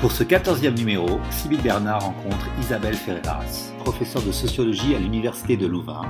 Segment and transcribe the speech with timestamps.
[0.00, 5.66] Pour ce 14e numéro, Sybille Bernard rencontre Isabelle Ferreras, professeure de sociologie à l'Université de
[5.66, 6.02] Louvain,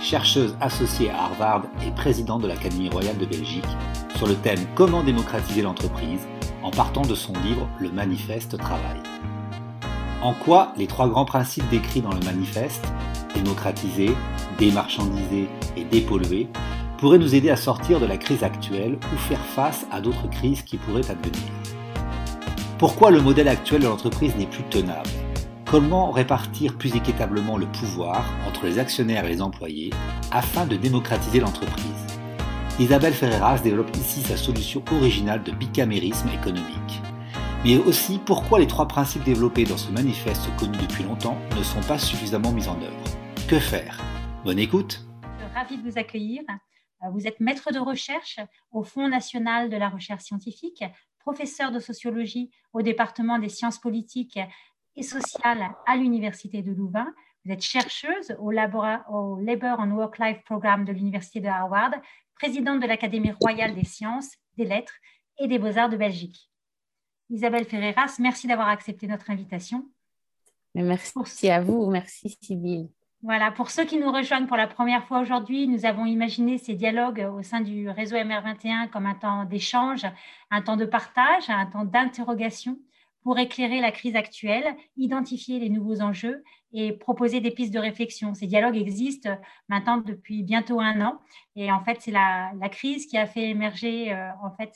[0.00, 3.66] chercheuse associée à Harvard et présidente de l'Académie royale de Belgique,
[4.14, 6.20] sur le thème Comment démocratiser l'entreprise?
[6.62, 9.02] en partant de son livre Le Manifeste Travail.
[10.22, 12.86] En quoi les trois grands principes décrits dans le manifeste,
[13.34, 14.12] démocratiser,
[14.56, 16.46] démarchandiser et dépolluer,
[16.98, 20.62] pourraient nous aider à sortir de la crise actuelle ou faire face à d'autres crises
[20.62, 21.61] qui pourraient advenir?
[22.82, 25.08] Pourquoi le modèle actuel de l'entreprise n'est plus tenable?
[25.70, 29.90] Comment répartir plus équitablement le pouvoir entre les actionnaires et les employés
[30.32, 32.18] afin de démocratiser l'entreprise?
[32.80, 37.00] Isabelle Ferreras développe ici sa solution originale de bicamérisme économique.
[37.64, 41.82] Mais aussi pourquoi les trois principes développés dans ce manifeste connu depuis longtemps ne sont
[41.82, 43.04] pas suffisamment mis en œuvre?
[43.46, 44.00] Que faire?
[44.44, 45.06] Bonne écoute
[45.54, 46.42] Ravi de vous accueillir.
[47.12, 48.40] Vous êtes maître de recherche
[48.72, 50.84] au Fonds national de la recherche scientifique,
[51.22, 54.38] professeur de sociologie au département des sciences politiques
[54.96, 57.12] et sociales à l'Université de Louvain.
[57.44, 61.94] Vous êtes chercheuse au, au Labor and Work-Life Programme de l'Université de Harvard,
[62.34, 64.94] présidente de l'Académie royale des sciences, des lettres
[65.38, 66.50] et des beaux-arts de Belgique.
[67.30, 69.88] Isabelle Ferreras, merci d'avoir accepté notre invitation.
[70.74, 72.90] Merci à vous, merci Sybille.
[73.24, 76.74] Voilà, pour ceux qui nous rejoignent pour la première fois aujourd'hui, nous avons imaginé ces
[76.74, 80.04] dialogues au sein du réseau MR21 comme un temps d'échange,
[80.50, 82.80] un temps de partage, un temps d'interrogation
[83.22, 88.34] pour éclairer la crise actuelle, identifier les nouveaux enjeux et proposer des pistes de réflexion.
[88.34, 91.20] Ces dialogues existent maintenant depuis bientôt un an
[91.54, 94.74] et en fait, c'est la, crise qui a fait émerger euh, en fait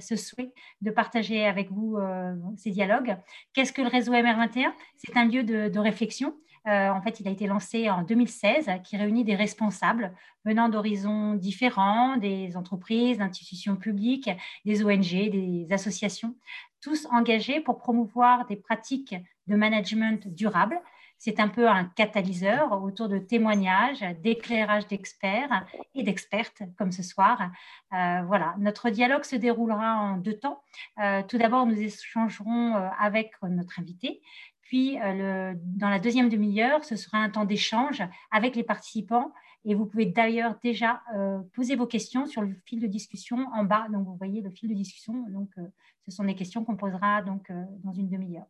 [0.00, 3.16] ce souhait de partager avec vous euh, ces dialogues.
[3.52, 6.34] Qu'est-ce que le réseau MR21 C'est un lieu de réflexion
[6.66, 10.12] euh, en fait, il a été lancé en 2016, qui réunit des responsables
[10.44, 14.30] venant d'horizons différents, des entreprises, institutions publiques,
[14.64, 16.34] des ONG, des associations,
[16.80, 19.14] tous engagés pour promouvoir des pratiques
[19.46, 20.80] de management durable.
[21.18, 27.50] C'est un peu un catalyseur autour de témoignages, d'éclairages d'experts et d'expertes, comme ce soir.
[27.94, 30.62] Euh, voilà, notre dialogue se déroulera en deux temps.
[30.98, 34.20] Euh, tout d'abord, nous échangerons avec notre invité
[34.64, 39.32] puis, euh, dans la deuxième demi-heure, ce sera un temps d'échange avec les participants.
[39.66, 43.64] Et vous pouvez d'ailleurs déjà euh, poser vos questions sur le fil de discussion en
[43.64, 43.86] bas.
[43.90, 45.26] Donc, vous voyez le fil de discussion.
[45.28, 45.66] Donc, euh,
[46.06, 47.50] ce sont des questions qu'on posera donc,
[47.82, 48.46] dans une demi-heure.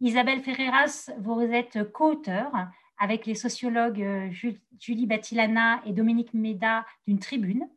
[0.00, 2.50] Isabelle Ferreras, vous êtes co-auteur
[2.98, 4.30] avec les sociologues
[4.78, 7.68] Julie Batilana et Dominique Méda d'une tribune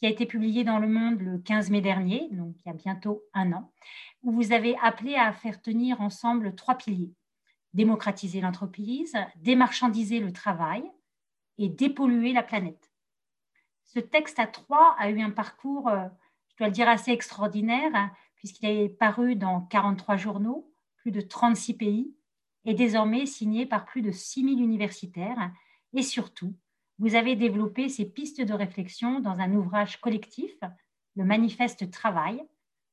[0.00, 2.74] qui a été publiée dans Le Monde le 15 mai dernier, donc il y a
[2.74, 3.70] bientôt un an
[4.22, 7.12] où vous avez appelé à faire tenir ensemble trois piliers.
[7.74, 10.82] Démocratiser l'entreprise, démarchandiser le travail
[11.58, 12.90] et dépolluer la planète.
[13.84, 16.06] Ce texte à trois a eu un parcours, euh,
[16.48, 21.74] je dois le dire, assez extraordinaire, puisqu'il est paru dans 43 journaux, plus de 36
[21.74, 22.14] pays,
[22.64, 25.52] et désormais signé par plus de 6000 universitaires.
[25.92, 26.54] Et surtout,
[27.00, 30.52] vous avez développé ces pistes de réflexion dans un ouvrage collectif,
[31.16, 32.44] le Manifeste Travail,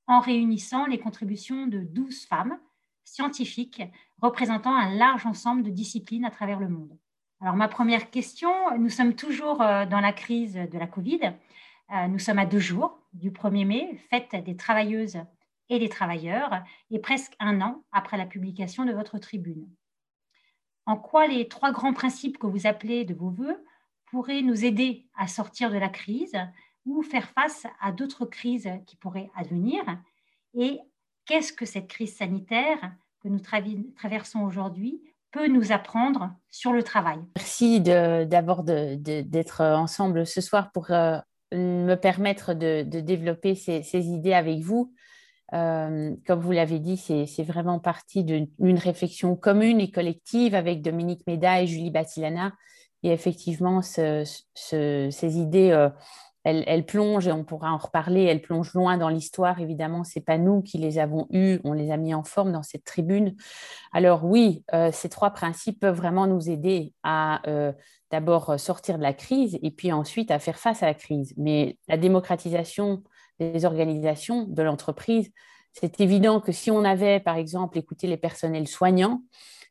[0.07, 2.57] en réunissant les contributions de 12 femmes
[3.03, 3.83] scientifiques
[4.21, 6.97] représentant un large ensemble de disciplines à travers le monde.
[7.41, 11.33] Alors ma première question, nous sommes toujours euh, dans la crise de la Covid.
[11.93, 15.19] Euh, nous sommes à deux jours du 1er mai, fête des travailleuses
[15.67, 19.67] et des travailleurs, et presque un an après la publication de votre tribune.
[20.85, 23.61] En quoi les trois grands principes que vous appelez de vos voeux
[24.11, 26.35] pourraient nous aider à sortir de la crise
[26.85, 29.83] ou faire face à d'autres crises qui pourraient advenir
[30.53, 30.79] Et
[31.25, 35.01] qu'est-ce que cette crise sanitaire que nous traversons aujourd'hui
[35.31, 37.19] peut nous apprendre sur le travail?
[37.35, 41.17] Merci d'abord d'être ensemble ce soir pour euh,
[41.51, 44.93] me permettre de, développer ces, idées avec vous.
[45.53, 51.25] Euh, comme vous l'avez dit, c'est vraiment partie d'une réflexion commune et collective avec Dominique
[51.27, 52.53] Méda et Julie Batilana.
[53.03, 54.25] Et effectivement, ces
[55.21, 55.89] idées euh,
[56.43, 59.59] elle, plonge, et on pourra en reparler, elle plonge loin dans l'histoire.
[59.59, 62.53] Évidemment, ce n'est pas nous qui les avons eus, on les a mis en forme
[62.53, 63.35] dans cette tribune.
[63.91, 67.73] Alors oui, euh, ces trois principes peuvent vraiment nous aider à euh,
[68.11, 71.33] d'abord sortir de la crise et puis ensuite à faire face à la crise.
[71.35, 73.03] Mais la démocratisation
[73.39, 75.29] des organisations, de l'entreprise,
[75.73, 79.21] c'est évident que si on avait, par exemple, écouté les personnels soignants,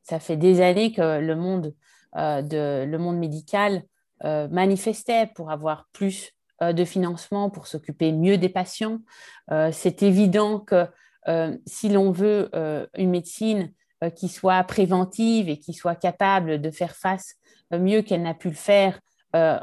[0.03, 1.75] ça fait des années que le monde,
[2.15, 3.83] de, le monde médical
[4.23, 9.01] manifestait pour avoir plus euh, de financement pour s'occuper mieux des patients.
[9.51, 10.87] Euh, c'est évident que
[11.29, 12.51] euh, si l'on veut
[12.97, 13.73] une médecine
[14.15, 17.35] qui soit préventive et qui soit capable de faire face
[17.73, 19.01] mieux qu'elle n'a pu le faire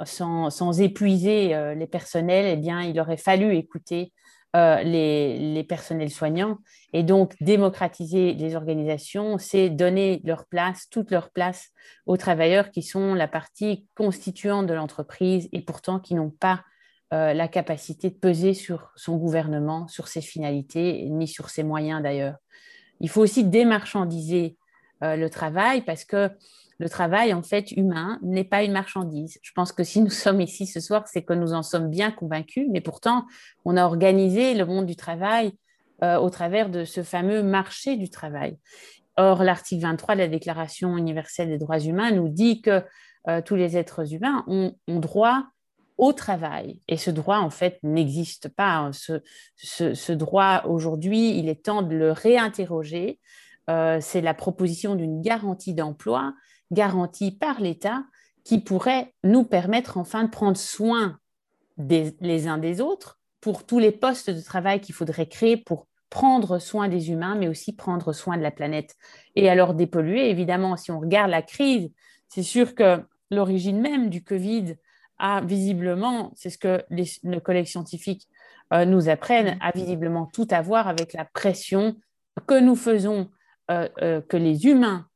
[0.06, 4.12] sans, épuiser les personnels, eh bien, il aurait fallu écouter
[4.56, 6.60] euh, les, personnels soignants.
[6.94, 11.70] Et donc, démocratiser les organisations, c'est donner leur place, toute leur place
[12.06, 16.64] aux travailleurs qui sont la partie constituante de l'entreprise et pourtant qui n'ont pas
[17.14, 22.04] euh, la capacité de peser sur son gouvernement, sur ses finalités, ni sur ses moyens
[22.04, 22.36] d'ailleurs.
[23.00, 24.58] Il faut aussi démarchandiser
[25.04, 26.30] euh, le travail parce que
[26.80, 29.40] le travail, en fait, humain, n'est pas une marchandise.
[29.42, 32.12] Je pense que si nous sommes ici ce soir, c'est que nous en sommes bien
[32.12, 33.25] convaincus, mais pourtant,
[33.66, 35.54] on a organisé le monde du travail
[36.04, 38.58] euh, au travers de ce fameux marché du travail.
[39.16, 42.84] Or, l'article 23 de la Déclaration universelle des droits humains nous dit que
[43.28, 45.46] euh, tous les êtres humains ont, droit
[45.98, 46.80] au travail.
[46.88, 48.90] Et ce droit, en fait, n'existe pas.
[48.92, 49.22] Ce,
[49.56, 53.19] ce droit, aujourd'hui, il est temps de le réinterroger.
[53.69, 56.34] Euh, c'est la proposition d'une garantie d'emploi
[56.71, 58.04] garantie par l'État
[58.44, 61.18] qui pourrait nous permettre enfin de prendre soin
[61.77, 65.88] des, les uns des autres pour tous les postes de travail qu'il faudrait créer pour
[66.10, 68.95] prendre soin des humains, mais aussi prendre soin de la planète.
[69.36, 71.92] Et alors dépolluer, évidemment, si on regarde la crise,
[72.30, 73.01] c'est sûr que
[73.31, 74.75] l'origine même du Covid
[75.18, 78.27] a visiblement, c'est ce que les, nos collègues scientifiques
[78.74, 81.95] euh, nous apprennent, a visiblement tout à voir avec la pression
[82.48, 83.30] que nous faisons,
[83.71, 85.07] euh, euh, que les humains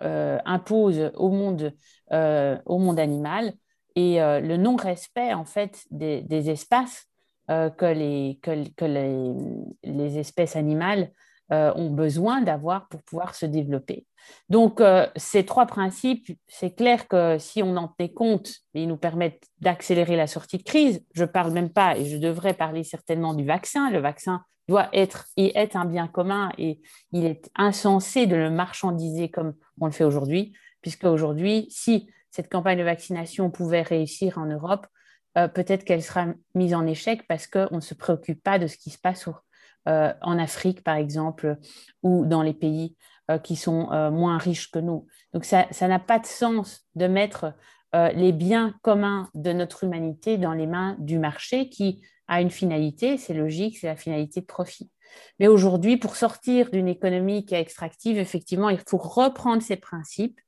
[0.00, 1.72] impose au monde,
[2.12, 3.52] euh, au monde animal
[3.94, 7.06] et le non-respect en fait des, espaces
[7.48, 9.34] que, les, que, les,
[9.84, 11.10] les, espèces animales
[11.50, 14.06] ont besoin d'avoir pour pouvoir se développer.
[14.48, 14.80] Donc,
[15.16, 20.16] ces trois principes, c'est clair que si on en tenait compte, ils nous permettent d'accélérer
[20.16, 21.04] la sortie de crise.
[21.12, 23.90] Je ne parle même pas, et je devrais parler certainement du vaccin.
[23.90, 26.80] Le vaccin doit être et est un bien commun et
[27.12, 32.50] il est insensé de le marchandiser comme on le fait aujourd'hui, puisque aujourd'hui, si cette
[32.50, 34.86] campagne de vaccination pouvait réussir en Europe,
[35.38, 38.76] euh, peut-être qu'elle sera mise en échec parce qu'on ne se préoccupe pas de ce
[38.76, 39.28] qui se passe
[39.88, 41.56] euh, en Afrique, par exemple,
[42.02, 42.96] ou dans les pays
[43.30, 45.06] euh, qui sont moins riches que nous.
[45.32, 47.54] Donc ça n'a pas de sens de mettre
[48.14, 52.00] les biens communs de notre humanité dans les mains du marché qui
[52.32, 54.90] a une finalité, c'est logique, c'est la finalité de profit.
[55.38, 60.40] Mais aujourd'hui, pour sortir d'une économie qui est extractive, effectivement, il faut reprendre ces principes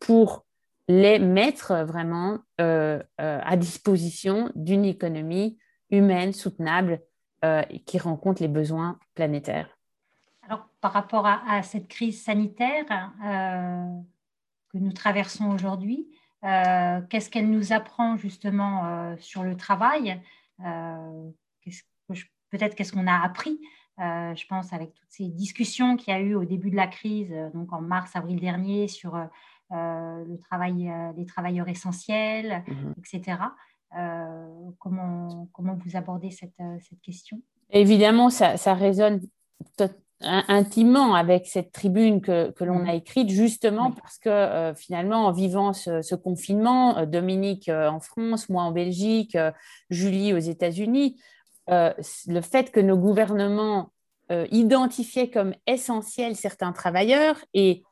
[0.00, 0.44] pour
[0.88, 5.56] les mettre vraiment euh, euh, à disposition d'une économie
[5.90, 7.00] humaine, soutenable,
[7.44, 9.78] euh, qui rencontre les besoins planétaires.
[10.42, 12.86] Alors, par rapport à, cette crise sanitaire
[14.72, 16.08] que nous traversons aujourd'hui,
[16.42, 20.20] qu'est-ce qu'elle nous apprend justement sur le travail?
[20.64, 21.30] Euh,
[22.50, 23.60] peut-être qu'est-ce qu'on a appris
[23.98, 26.86] euh, je pense avec toutes ces discussions qu'il y a eu au début de la
[26.86, 29.14] crise, euh, donc en mars-avril dernier, sur
[29.70, 32.94] le travail, les travailleurs essentiels, mhm.
[32.98, 33.38] etc.
[34.78, 37.42] comment, comment vous abordez cette, cette question?
[37.68, 39.20] Évidemment, ça, ça résonne
[40.22, 42.88] intimement avec cette tribune que, que l'on mm.
[42.88, 48.00] a écrite, justement parce que euh, finalement, en vivant ce, confinement, euh, Dominique euh, en
[48.00, 49.36] France, moi en Belgique,
[49.88, 51.20] Julie aux États-Unis,
[51.68, 53.92] le fait que nos gouvernements
[54.50, 57.84] identifiaient comme essentiels certains travailleurs et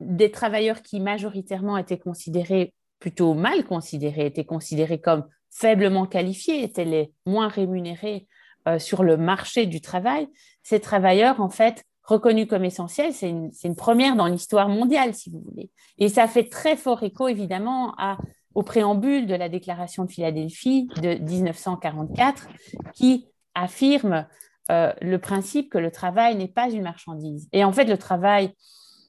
[0.00, 6.84] des travailleurs qui majoritairement étaient considérés plutôt mal considérés, étaient considérés comme faiblement qualifiés, étaient
[6.84, 8.26] les moins rémunérés
[8.68, 10.28] euh, sur le marché du travail,
[10.62, 15.40] ces travailleurs, en fait, reconnus comme essentiels, c'est une, première dans l'histoire mondiale, si vous
[15.40, 15.70] voulez.
[15.98, 17.94] Et ça fait très fort écho, évidemment,
[18.54, 22.48] au préambule de la Déclaration de Philadelphie de 1944,
[22.94, 24.26] qui affirme
[24.70, 27.48] euh, le principe que le travail n'est pas une marchandise.
[27.52, 28.54] Et en fait, le travail,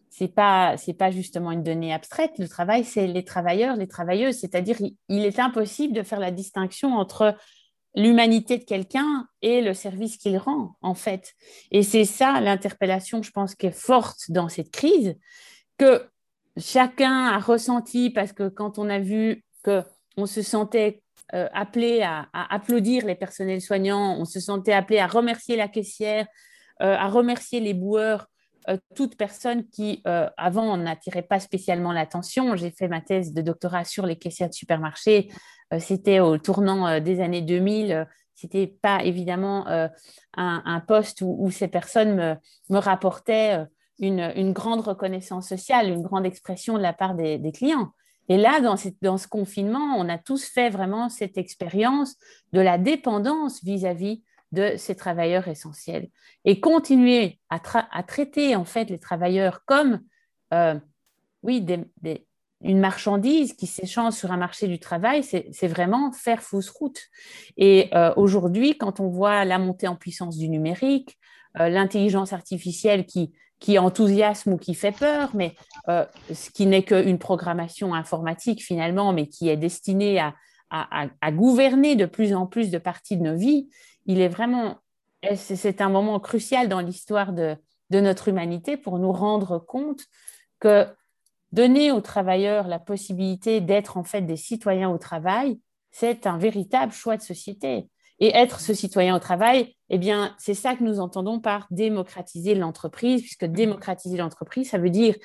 [0.09, 2.37] c'est pas pas justement une donnée abstraite.
[2.37, 4.37] Le travail, c'est les travailleurs, les travailleuses.
[4.39, 4.77] C'est-à-dire,
[5.09, 7.35] il, est impossible de faire la distinction entre
[7.95, 11.33] l'humanité de quelqu'un et le service qu'il rend, en fait.
[11.71, 15.15] Et c'est ça l'interpellation, je pense, qui est forte dans cette crise,
[15.77, 16.05] que
[16.57, 22.27] chacun a ressenti, parce que quand on a vu qu'on se sentait euh, appelé à,
[22.33, 26.27] applaudir les personnels soignants, on se sentait appelé à remercier la caissière,
[26.81, 28.27] euh, à remercier les boueurs,
[28.69, 30.01] euh, toute personne qui,
[30.37, 32.55] avant, n'attirait pas spécialement l'attention.
[32.55, 35.29] J'ai fait ma thèse de doctorat sur les caissières de supermarché.
[35.73, 37.91] Euh, c'était au tournant euh, des années 2000.
[37.91, 38.05] Euh,
[38.35, 39.65] c'était pas évidemment
[40.35, 42.37] un, poste où, ces personnes
[42.69, 43.63] me, rapportaient
[43.99, 47.91] une, grande reconnaissance sociale, une grande expression de la part des, clients.
[48.27, 48.75] Et là, dans,
[49.17, 52.15] ce confinement, on a tous fait vraiment cette expérience
[52.51, 56.09] de la dépendance vis-à-vis de ces travailleurs essentiels.
[56.45, 57.59] Et continuer à,
[58.03, 59.99] traiter en fait les travailleurs comme,
[61.43, 62.25] oui, des,
[62.63, 67.01] une marchandise qui s'échange sur un marché du travail, c'est vraiment faire fausse route.
[67.57, 71.17] Et euh, aujourd'hui, quand on voit la montée en puissance du numérique,
[71.59, 75.55] euh, l'intelligence artificielle qui, qui enthousiasme ou qui fait peur, mais
[75.89, 80.33] euh, ce qui n'est qu'une programmation informatique finalement, mais qui est destinée à,
[80.69, 83.69] à, gouverner de plus en plus de parties de nos vies,
[84.05, 84.77] il est vraiment,
[85.35, 87.57] c'est un moment crucial dans l'histoire de,
[87.91, 90.01] notre humanité pour nous rendre compte
[90.59, 90.87] que
[91.51, 95.59] donner aux travailleurs la possibilité d'être en fait des citoyens au travail,
[95.91, 97.87] c'est un véritable choix de société.
[98.17, 102.55] Et être ce citoyen au travail, eh bien, c'est ça que nous entendons par démocratiser
[102.55, 105.15] l'entreprise, puisque démocratiser l'entreprise, ça veut dire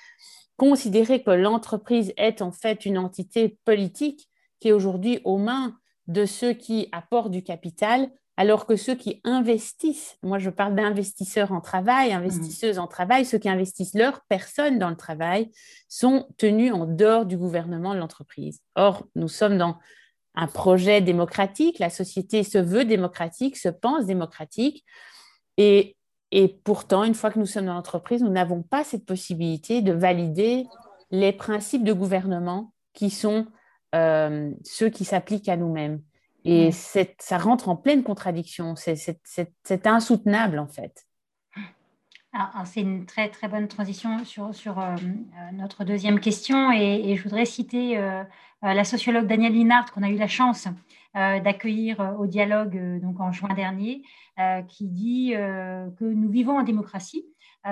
[0.59, 4.29] considérer que l'entreprise est en fait une entité politique
[4.61, 9.21] qui est aujourd'hui aux mains de ceux qui apportent du capital alors que ceux qui
[9.25, 14.79] investissent, moi je parle d'investisseurs en travail, investisseuses en travail, ceux qui investissent leur personne
[14.79, 15.51] dans le travail,
[15.89, 18.61] sont tenus en dehors du gouvernement de l'entreprise.
[18.77, 19.77] Or, nous sommes dans
[20.37, 24.85] un projet démocratique, la société se veut démocratique, se pense démocratique,
[25.57, 25.97] et,
[26.63, 30.65] pourtant, une fois que nous sommes dans l'entreprise, nous n'avons pas cette possibilité de valider
[31.11, 33.47] les principes de gouvernement qui sont
[33.97, 36.03] euh, ceux qui s'appliquent à nous-mêmes.
[36.45, 38.75] Et ça rentre en pleine contradiction.
[38.77, 41.09] C'est insoutenable, en fait.
[42.65, 46.71] C'est une très, très bonne transition sur, sur euh, euh, notre deuxième question.
[46.73, 48.23] Et, je voudrais citer euh,
[48.63, 50.69] la sociologue Danielle Linhart, qu'on a eu la chance
[51.15, 54.03] d'accueillir au dialogue donc en juin dernier,
[54.69, 57.25] qui dit que nous vivons en démocratie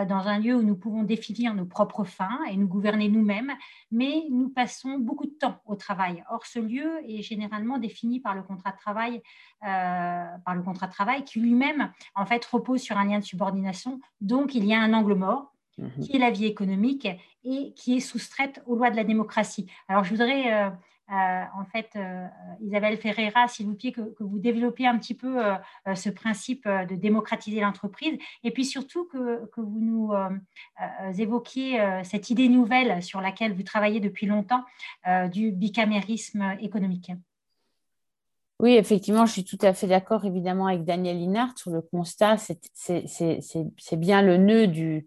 [0.04, 3.52] dans un lieu où nous pouvons définir nos propres fins et nous gouverner nous-mêmes,
[3.90, 6.24] mais nous passons beaucoup de temps au travail.
[6.30, 9.22] Or, ce lieu est généralement défini par le contrat de travail,
[9.64, 13.24] euh, par le contrat de travail qui lui-même, en fait, repose sur un lien de
[13.24, 14.00] subordination.
[14.20, 15.90] Donc, il y a un angle mort mhm.
[16.02, 17.08] qui est la vie économique
[17.44, 19.70] et qui est soustraite aux lois de la démocratie.
[19.88, 20.70] Alors, je voudrais euh,
[21.08, 22.26] euh, en fait, euh,
[22.60, 25.54] Isabelle Ferreira, s'il vous plaît, que, vous développiez un petit peu euh,
[25.94, 30.12] ce principe de démocratiser l'entreprise, et puis surtout que, vous nous
[31.18, 34.64] évoquiez cette idée nouvelle sur laquelle vous travaillez depuis longtemps
[35.32, 37.10] du bicamérisme économique.
[38.60, 42.36] Oui, effectivement, je suis tout à fait d'accord, évidemment, avec Daniel Linhart sur le constat.
[42.36, 45.06] C'est bien le nœud du,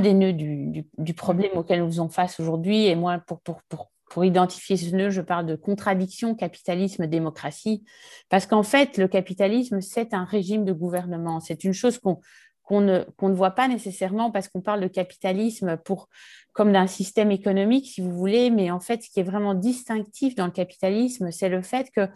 [0.00, 2.86] des nœuds du, problème auquel nous faisons face aujourd'hui.
[2.86, 7.84] Et moi, pour, pour pour identifier ce nœud, je parle de contradiction capitalisme-démocratie,
[8.28, 11.40] parce qu'en fait, le capitalisme, c'est un régime de gouvernement.
[11.40, 16.08] C'est une chose qu'on ne, voit pas nécessairement parce qu'on parle de capitalisme pour,
[16.52, 20.34] comme d'un système économique, si vous voulez, mais en fait, ce qui est vraiment distinctif
[20.34, 22.08] dans le capitalisme, c'est le fait que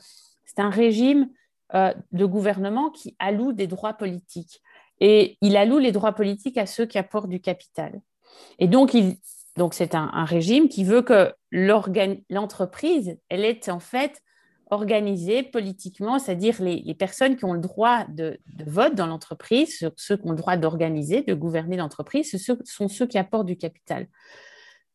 [0.44, 1.28] c'est un régime
[1.74, 4.60] euh, de gouvernement qui alloue des droits politiques.
[5.00, 8.00] Et il alloue les droits politiques à ceux qui apportent du capital.
[8.58, 9.16] Et donc, il,
[9.60, 14.22] donc, c'est un, régime qui veut que l'entreprise, elle est en fait
[14.70, 20.26] organisée politiquement, c'est-à-dire les, personnes qui ont le droit de, vote dans l'entreprise, ceux qui
[20.26, 24.06] ont le droit d'organiser, de gouverner l'entreprise, ce sont ceux qui apportent du capital.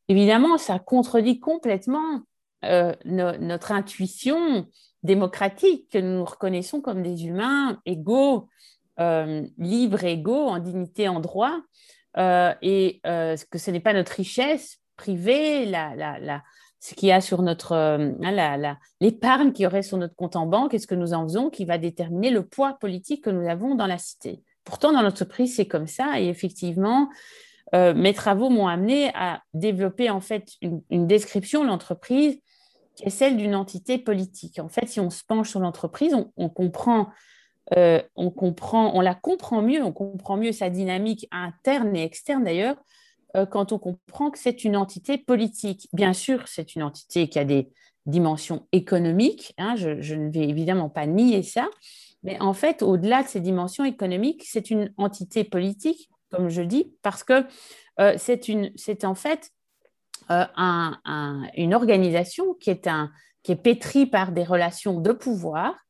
[0.08, 2.22] Évidemment, ça contredit complètement
[2.64, 4.66] euh, notre intuition
[5.04, 8.50] démocratique que nous reconnaissons comme des humains égaux,
[9.00, 11.62] euh, libres, égaux, en dignité, en droit.
[12.18, 15.70] Euh, et euh, que ce n'est pas notre richesse privée,
[16.80, 20.46] ce qu'il y a sur notre euh, hein, l'épargne qui aurait sur notre compte en
[20.46, 23.50] banque et ce que nous en faisons qui va déterminer le poids politique que nous
[23.50, 24.42] avons dans la cité.
[24.64, 26.20] Pourtant, dans notre entreprise, c'est comme ça.
[26.20, 27.10] Et effectivement,
[27.74, 32.40] mes travaux m'ont amené à développer en fait une description de l'entreprise
[32.96, 34.60] qui est celle d'une entité politique.
[34.60, 37.10] En fait, si on se penche sur l'entreprise, on, comprend
[37.76, 42.44] euh, on comprend, on la comprend mieux, on comprend mieux sa dynamique interne et externe
[42.44, 42.76] d'ailleurs,
[43.36, 45.90] euh, quand on comprend que c'est une entité politique.
[45.94, 47.72] Bien sûr, c'est une entité qui a des
[48.06, 51.68] dimensions économiques, hein, je, ne vais évidemment pas nier ça,
[52.22, 56.94] mais en fait, au-delà de ces dimensions économiques, c'est une entité politique, comme je dis,
[57.02, 57.46] parce que
[58.00, 59.52] euh, c'est en fait
[60.30, 65.85] une organisation qui est, un, qui est pétrie par des relations de pouvoir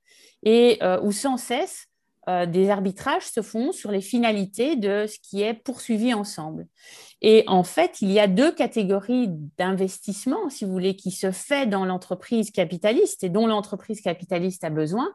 [0.46, 1.88] et euh, où sans cesse
[2.28, 6.68] euh, des arbitrages se font sur les finalités de ce qui est poursuivi ensemble.
[7.22, 11.68] Et en fait, il y a deux catégories d'investissement, si vous voulez, qui se fait
[11.68, 15.08] dans l'entreprise capitaliste et dont l'entreprise capitaliste a besoin.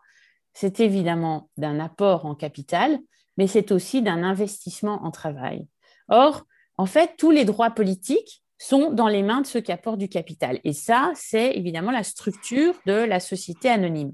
[0.55, 2.99] C'est évidemment d'un apport en capital,
[3.37, 5.67] mais c'est aussi d'un investissement en travail.
[6.09, 6.45] Or,
[6.77, 10.09] en fait, tous les droits politiques sont dans les mains de ceux qui apportent du
[10.09, 10.61] capital.
[10.65, 14.13] Et ça, c'est évidemment la structure de la société anonyme.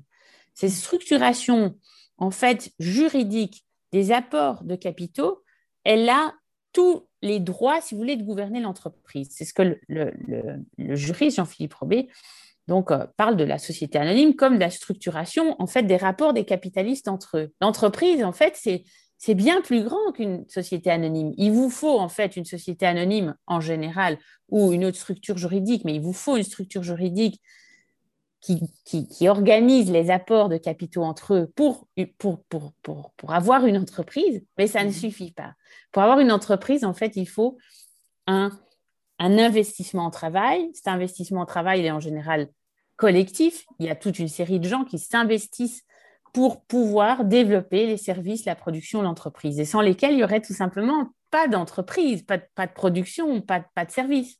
[0.56, 1.78] Ces structurations,
[2.16, 5.44] en fait, des apports de capitaux,
[5.84, 6.34] elle a
[6.72, 9.28] tout, les droits, si vous voulez, de gouverner l'entreprise.
[9.30, 10.12] C'est ce que le,
[10.78, 12.08] juriste Jean-Philippe Robé
[12.68, 16.32] donc, euh, parle de la société anonyme comme de la structuration en fait des rapports
[16.32, 17.52] des capitalistes entre eux.
[17.60, 18.82] L'entreprise, en fait, c'est
[19.18, 21.32] c'est bien plus grand qu'une société anonyme.
[21.38, 24.18] Il vous faut en fait une société anonyme en général
[24.50, 27.40] ou une autre structure juridique, mais il vous faut une structure juridique
[28.84, 31.88] qui, organise les apports de capitaux entre eux pour,
[32.18, 34.94] pour, pour, pour, avoir une entreprise, mais ça ne mhm.
[34.94, 35.54] suffit pas.
[35.92, 37.58] Pour avoir une entreprise, en fait, il faut
[38.26, 38.50] un,
[39.18, 40.70] un investissement en travail.
[40.74, 42.48] Cet investissement en travail il est en général
[42.96, 43.64] collectif.
[43.78, 45.82] Il y a toute une série de gens qui s'investissent
[46.32, 50.52] pour pouvoir développer les services, la production, l'entreprise, et sans lesquels il y aurait tout
[50.52, 54.38] simplement pas d'entreprise, pas de, pas de production, pas de, pas de service.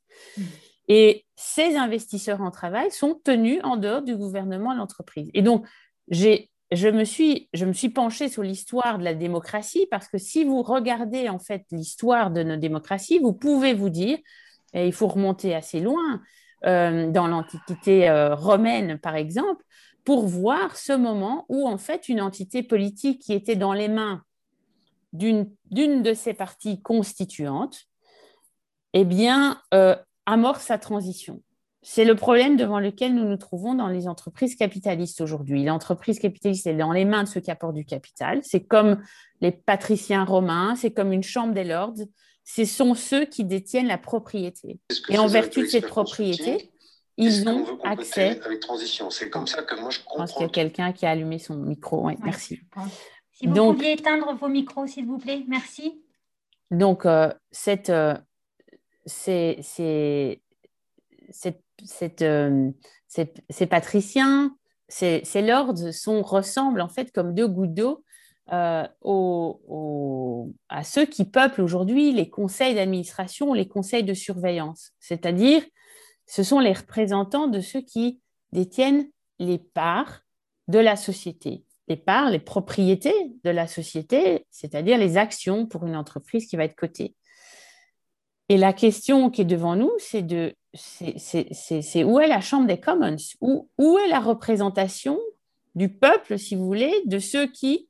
[0.87, 5.29] Et ces investisseurs en travail sont tenus en dehors du gouvernement de l'entreprise.
[5.33, 5.65] Et donc,
[6.09, 10.43] je me suis, je me suis penchée sur l'histoire de la démocratie parce que si
[10.43, 14.17] vous regardez en fait l'histoire de nos démocraties, vous pouvez vous dire,
[14.73, 16.21] et il faut remonter assez loin,
[16.65, 19.63] euh, dans l'Antiquité euh, romaine par exemple,
[20.03, 24.23] pour voir ce moment où en fait une entité politique qui était dans les mains
[25.13, 25.47] d'une
[26.01, 27.87] de ces parties constituantes,
[28.93, 29.95] eh bien, euh,
[30.27, 31.41] amorce sa transition.
[31.81, 35.63] C'est le problème devant lequel nous nous trouvons dans les entreprises capitalistes aujourd'hui.
[35.63, 38.41] L'entreprise capitaliste est dans les mains de ceux qui apportent du capital.
[38.43, 39.01] C'est comme
[39.41, 41.95] les patriciens romains, c'est comme une chambre des lords.
[42.43, 44.79] Ce sont ceux qui détiennent la propriété.
[45.09, 46.71] Et en vertu de cette propriété,
[47.15, 48.41] ils ont accès.
[48.43, 50.25] Avec transition, c'est comme ça que moi je comprends.
[50.25, 52.09] Je pense qu'il y a quelqu'un qui a allumé son micro.
[52.23, 52.59] Merci.
[53.31, 56.01] Si vous donc, pouviez éteindre vos micros, s'il vous plaît, merci.
[56.71, 58.15] Donc, euh, cette, euh,
[59.07, 60.41] ces,
[62.21, 62.71] euh,
[63.07, 64.55] ces, patriciens,
[64.87, 65.73] ces, lords
[66.23, 68.03] ressemblent en fait comme deux gouttes d'eau
[68.53, 68.85] euh,
[70.69, 74.91] à ceux qui peuplent aujourd'hui les conseils d'administration, les conseils de surveillance.
[74.99, 75.63] C'est-à-dire,
[76.25, 78.21] ce sont les représentants de ceux qui
[78.51, 79.09] détiennent
[79.39, 80.21] les parts
[80.67, 81.63] de la société.
[81.87, 86.65] Les parts, les propriétés de la société, c'est-à-dire les actions pour une entreprise qui va
[86.65, 87.15] être cotée.
[88.49, 92.79] Et la question qui est devant nous, c'est de c'est où est la Chambre des
[92.79, 93.17] Commons?
[93.41, 95.19] Où, où est la représentation
[95.75, 97.89] du peuple, si vous voulez, de ceux qui,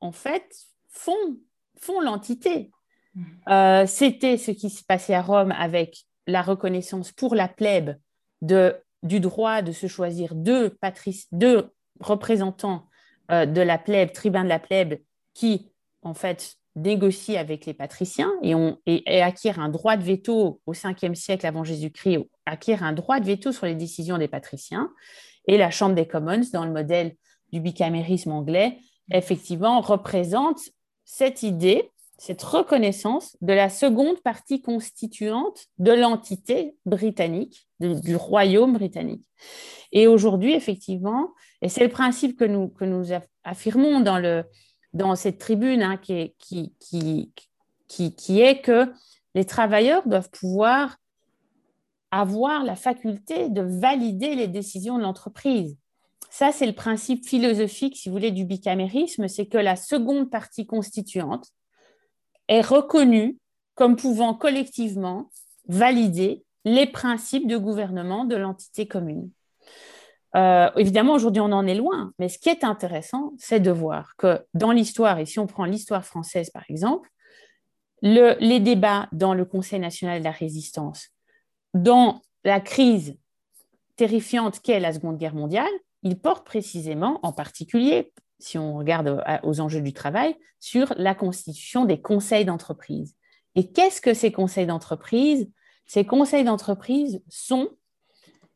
[0.00, 0.56] en fait,
[0.88, 1.38] font,
[1.78, 2.70] font l'entité?
[3.14, 3.24] Mm.
[3.48, 7.96] Euh, c'était ce qui se passait à Rome avec la reconnaissance pour la plèbe
[8.42, 10.76] de, du droit de se choisir deux,
[11.32, 12.88] deux représentants
[13.30, 15.00] euh, de la plèbe, tribuns de la plèbe,
[15.34, 15.70] qui,
[16.02, 20.72] en fait, négocie avec les patriciens et, on, et, acquiert un droit de veto au
[20.72, 24.90] 5e siècle avant Jésus-Christ, acquiert un droit de veto sur les décisions des patriciens.
[25.46, 27.14] Et la Chambre des Commons, dans le modèle
[27.52, 28.78] du bicamérisme anglais,
[29.10, 30.60] effectivement, représente
[31.04, 39.24] cette idée, cette reconnaissance de la seconde partie constituante de l'entité britannique, du royaume britannique.
[39.92, 43.06] Et aujourd'hui, effectivement, et c'est le principe que nous, que nous
[43.44, 44.44] affirmons dans le,
[44.98, 47.32] dans cette tribune hein, qui, qui,
[47.88, 48.92] qui, est que
[49.34, 50.96] les travailleurs doivent pouvoir
[52.10, 55.76] avoir la faculté de valider les décisions de l'entreprise.
[56.30, 60.66] Ça, c'est le principe philosophique, si vous voulez, du bicamérisme, c'est que la seconde partie
[60.66, 61.46] constituante
[62.48, 63.38] est reconnue
[63.74, 65.30] comme pouvant collectivement
[65.68, 69.30] valider les principes de gouvernement de l'entité commune.
[70.36, 74.14] Euh, évidemment, aujourd'hui, on en est loin, mais ce qui est intéressant, c'est de voir
[74.16, 77.08] que dans l'histoire, et si on prend l'histoire française par exemple,
[78.02, 81.08] les débats dans le Conseil national de la résistance,
[81.74, 83.16] dans la crise
[83.96, 85.66] terrifiante qu'est la Seconde Guerre mondiale,
[86.02, 91.84] ils portent précisément, en particulier, si on regarde aux enjeux du travail, sur la constitution
[91.84, 93.16] des conseils d'entreprise.
[93.56, 95.50] Et qu'est-ce que ces conseils d'entreprise?
[95.86, 97.70] Ces conseils d'entreprise sont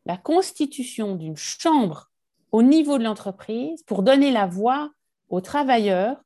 [0.07, 2.11] la constitution d'une chambre
[2.51, 4.91] au niveau de l'entreprise pour donner la voix
[5.29, 6.17] aux travailleurs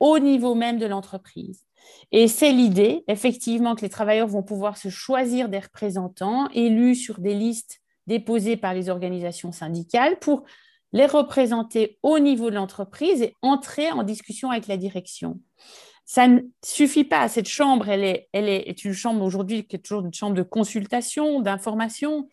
[0.00, 1.64] au niveau même de l'entreprise.
[2.12, 7.20] Et c'est l'idée, effectivement, que les travailleurs vont pouvoir se choisir des représentants élus sur
[7.20, 10.44] des listes déposées par les organisations syndicales pour
[10.92, 15.40] les représenter au niveau de l'entreprise et entrer en discussion avec la direction.
[16.06, 17.28] Ça ne suffit pas.
[17.28, 20.42] Cette chambre, elle est, elle est une chambre aujourd'hui qui est toujours une chambre de
[20.42, 22.28] consultation, d'information,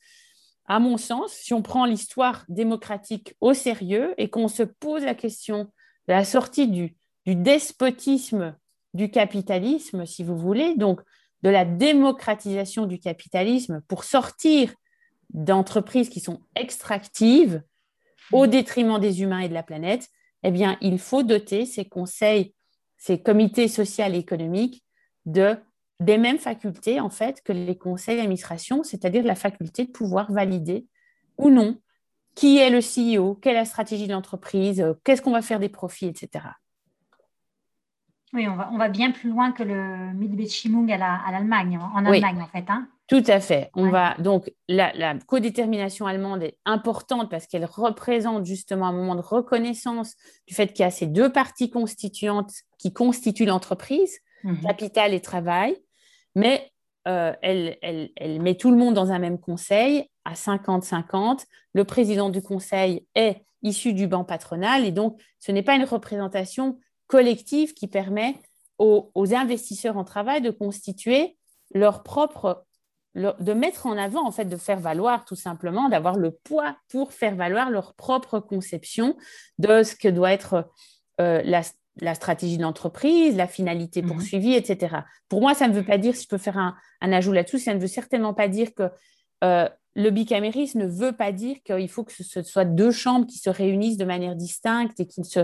[0.67, 5.13] à mon sens, si on prend l'histoire démocratique au sérieux et qu'on se pose la
[5.13, 5.65] question
[6.07, 6.95] de la sortie du,
[7.27, 8.55] despotisme
[8.93, 11.01] du capitalisme, si vous voulez, donc
[11.43, 14.73] de la démocratisation du capitalisme pour sortir
[15.31, 17.61] d'entreprises qui sont extractives
[18.31, 20.07] au détriment des humains et de la planète,
[20.43, 22.53] eh bien, il faut doter ces conseils,
[22.97, 24.83] ces comités sociaux et économiques
[25.25, 25.57] de,
[25.99, 30.85] des mêmes facultés en fait que les conseils d'administration, c'est-à-dire la faculté de pouvoir valider
[31.37, 31.77] ou non
[32.35, 35.59] qui est le CEO, quelle est la stratégie de l'entreprise, euh, qu'est-ce qu'on va faire
[35.59, 36.45] des profits, etc.
[38.33, 40.97] Oui, on va, on va bien plus loin que le Mitbetchimung à
[41.31, 42.65] l'Allemagne, en Allemagne en fait.
[42.67, 42.89] Hein.
[43.07, 43.69] Tout à fait.
[43.75, 49.15] On va donc la, la codétermination allemande est importante parce qu'elle représente justement un moment
[49.15, 50.15] de reconnaissance
[50.47, 54.59] du fait qu'il y a ces deux parties constituantes qui constituent l'entreprise, mhm.
[54.61, 55.77] capital et travail,
[56.35, 56.71] mais
[57.07, 61.45] euh, elle, met tout le monde dans un même conseil à 50-50.
[61.73, 65.83] Le président du conseil est issu du banc patronal et donc ce n'est pas une
[65.83, 68.35] représentation collective qui permet
[68.77, 71.37] aux, investisseurs en travail de constituer
[71.73, 72.65] leur propre,
[73.15, 77.13] de mettre en avant, en fait, de faire valoir tout simplement, d'avoir le poids pour
[77.13, 79.15] faire valoir leur propre conception
[79.59, 80.69] de ce que doit être
[81.21, 81.61] euh, la,
[82.13, 84.09] stratégie de l'entreprise, la finalité mhm.
[84.09, 84.97] poursuivie, etc.
[85.29, 87.73] Pour moi, ça ne veut pas dire, si je peux faire un, ajout là-dessus, ça
[87.73, 88.89] ne veut certainement pas dire que
[89.43, 93.37] euh, le bicamérisme ne veut pas dire qu'il faut que ce soit deux chambres qui
[93.37, 95.39] se réunissent de manière distincte et qui ne se,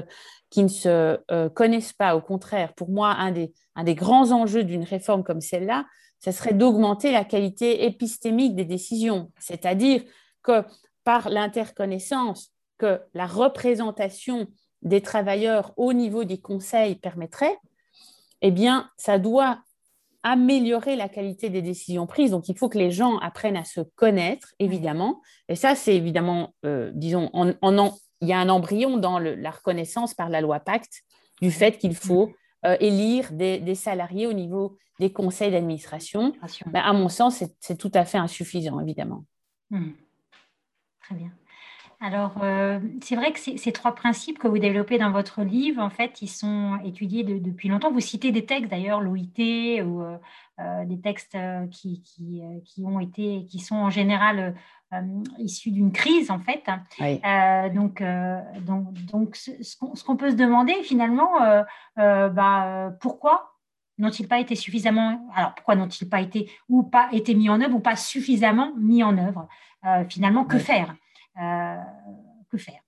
[0.50, 2.16] qui ne se euh, connaissent pas.
[2.16, 5.86] Au contraire, pour moi, un des, un des grands enjeux d'une réforme comme celle-là,
[6.20, 10.04] ce serait d'augmenter la qualité épistémique des décisions, c'est-à-dire
[10.44, 10.64] que
[11.04, 14.48] par l'interconnaissance que la représentation
[14.82, 17.58] des travailleurs au niveau des conseils permettrait,
[18.42, 19.60] eh bien, ça doit
[20.24, 22.32] améliorer la qualité des décisions prises.
[22.32, 25.22] Donc, il faut que les gens apprennent à se connaître, évidemment.
[25.50, 27.54] Et ça, c'est évidemment, euh, disons, en,
[28.22, 31.02] il y a un embryon dans la reconnaissance par la loi Pacte
[31.42, 32.32] du fait qu'il faut
[32.66, 36.34] euh, élire des, salariés au niveau des conseils d'administration.
[36.68, 39.26] Ben, à mon sens, c'est tout à fait insuffisant, évidemment.
[39.72, 39.94] Hmm.
[41.02, 41.32] Très bien.
[42.04, 45.92] Alors, euh, c'est vrai que ces trois principes que vous développez dans votre livre, en
[45.92, 47.92] fait, ils sont étudiés depuis longtemps.
[47.92, 50.18] Vous citez des textes, d'ailleurs, l'OIT ou euh,
[50.60, 51.38] euh, des textes
[51.70, 54.56] qui, qui, ont été, qui sont en général
[55.38, 56.64] issus d'une crise, en fait.
[57.76, 58.04] donc,
[58.66, 61.30] donc, donc, ce, qu'on peut se demander, finalement,
[61.96, 63.54] bah, pourquoi
[64.00, 67.76] n'ont-ils pas été suffisamment, alors pourquoi n'ont-ils pas été ou pas été mis en œuvre
[67.76, 69.48] ou pas suffisamment mis en œuvre?
[70.10, 70.96] Finalement, que faire?
[71.36, 72.82] Que faire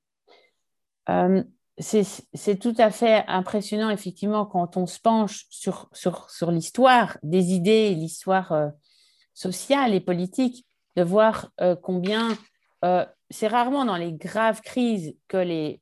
[1.10, 1.44] euh,
[1.80, 7.52] c'est tout à fait impressionnant, effectivement, quand on se penche sur, sur, sur l'histoire des
[7.52, 8.70] idées, l'histoire euh,
[9.34, 11.50] sociale et politique, de voir
[11.82, 12.38] combien
[13.32, 15.82] c'est rarement dans les graves crises que les,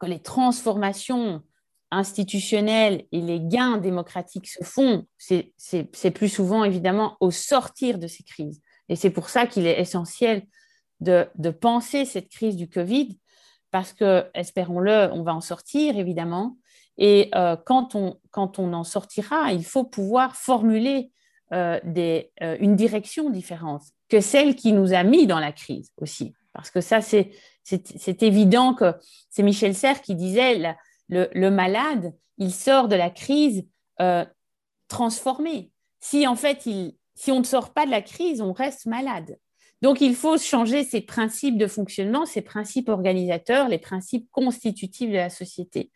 [0.00, 1.42] que les transformations
[1.90, 5.06] institutionnelles et les gains démocratiques se font.
[5.16, 8.60] C'est plus souvent, évidemment, au sortir de ces crises.
[8.88, 10.44] Et c'est pour ça qu'il est essentiel
[11.04, 13.18] de, penser cette crise du Covid,
[13.70, 16.56] parce que, espérons-le, on va en sortir, évidemment.
[16.96, 21.10] Et euh, quand, on, quand on en sortira, il faut pouvoir formuler
[21.52, 25.92] euh, des, euh, une direction différente que celle qui nous a mis dans la crise
[25.96, 26.34] aussi.
[26.52, 27.32] Parce que ça, c'est,
[28.22, 28.94] évident que
[29.28, 30.76] c'est Michel Serres qui disait,
[31.08, 33.66] le, le, malade, il sort de la crise
[34.88, 35.72] transformé.
[35.98, 39.36] Si en fait, il, si on ne sort pas de la crise, on reste malade.
[39.84, 45.16] Donc, il faut changer ces principes de fonctionnement, ces principes organisateurs, les principes constitutifs de
[45.16, 45.90] la société.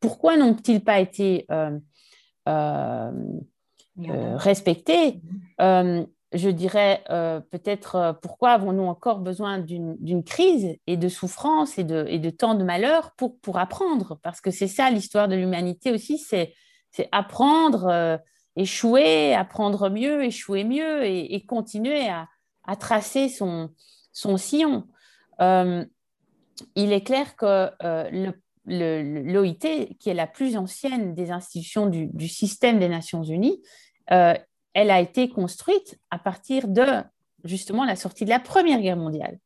[0.00, 1.78] Pourquoi n'ont-ils pas été euh,
[2.48, 3.12] euh,
[4.08, 5.20] euh, respectés?
[5.58, 7.04] Je dirais
[7.50, 12.54] peut-être pourquoi avons-nous encore besoin d'une crise et de souffrance et de, et de tant
[12.54, 14.18] de malheur pour, pour apprendre?
[14.22, 16.54] Parce que c'est ça l'histoire de l'humanité aussi, c'est
[17.12, 18.18] apprendre,
[18.56, 22.28] échouer, apprendre mieux, échouer mieux et continuer à,
[22.66, 23.70] à tracer son,
[24.12, 24.86] sillon.
[25.40, 25.84] Euh,
[26.74, 28.32] il est clair que euh,
[28.66, 33.62] l'OIT, qui est la plus ancienne des institutions du, système des Nations Unies,
[34.10, 34.34] euh,
[34.74, 36.84] elle a été construite à partir de
[37.44, 39.38] justement la sortie de la Première Guerre mondiale.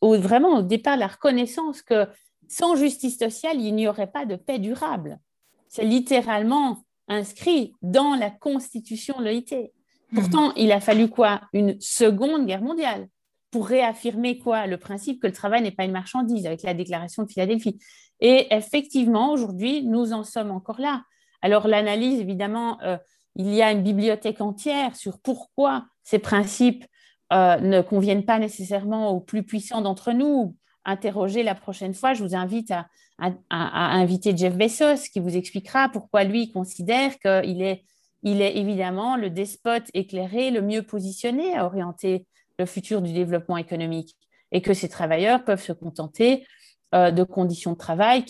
[0.00, 2.08] Vraiment au départ, la reconnaissance que
[2.48, 5.20] sans justice sociale, il n'y aurait pas de paix durable.
[5.68, 9.70] C'est littéralement inscrit dans la constitution de l'OIT.
[10.14, 11.40] Pourtant, il a fallu quoi?
[11.52, 13.08] Une seconde guerre mondiale
[13.50, 14.66] pour réaffirmer quoi?
[14.66, 17.78] Le principe que le travail n'est pas une marchandise avec la déclaration de Philadelphie.
[18.20, 21.02] Et effectivement, aujourd'hui, nous en sommes encore là.
[21.42, 22.98] Alors l'analyse, évidemment, euh,
[23.36, 26.84] il y a une bibliothèque entière sur pourquoi ces principes
[27.32, 30.56] euh, ne conviennent pas nécessairement aux plus puissants d'entre nous.
[30.84, 32.86] Interroger la prochaine fois, je vous invite à,
[33.18, 37.84] à inviter Jeff Bezos qui vous expliquera pourquoi lui considère qu'il est
[38.22, 42.26] il est évidemment le despote éclairé le mieux positionné à orienter
[42.58, 44.16] le futur du développement économique
[44.52, 46.46] et que ces travailleurs peuvent se contenter
[46.94, 48.24] euh, de conditions de travail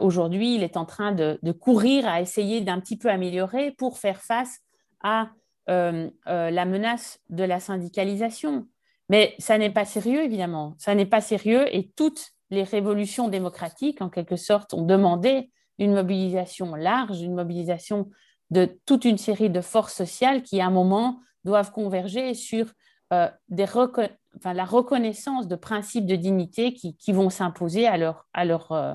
[0.00, 4.20] aujourd'hui, il est en train de, courir à essayer d'un petit peu améliorer pour faire
[4.20, 4.60] face
[5.02, 5.30] à
[5.66, 8.68] la menace de la syndicalisation.
[9.08, 10.74] Mais ça n'est pas sérieux, évidemment.
[10.78, 15.94] Ça n'est pas sérieux et toutes les révolutions démocratiques, en quelque sorte, ont demandé une
[15.94, 18.10] mobilisation large, une mobilisation
[18.50, 22.66] de toute une série de forces sociales qui, à un moment, doivent converger sur
[23.12, 28.94] euh, la reconnaissance de principes de dignité qui, vont s'imposer à leur, à leur euh,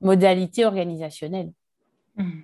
[0.00, 1.52] modalité organisationnelle.
[2.16, 2.40] Mmh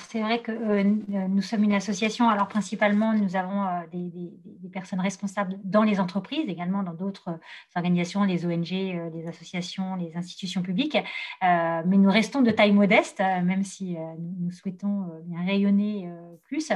[0.00, 2.28] c'est vrai que euh, nous sommes une association.
[2.28, 7.38] Alors principalement, nous avons euh, des, personnes responsables dans les entreprises, également dans d'autres euh,
[7.76, 10.98] organisations, les ONG, les associations, les institutions publiques.
[11.42, 13.96] mais nous restons de taille modeste, même si
[14.40, 16.10] nous souhaitons bien rayonner
[16.44, 16.70] plus.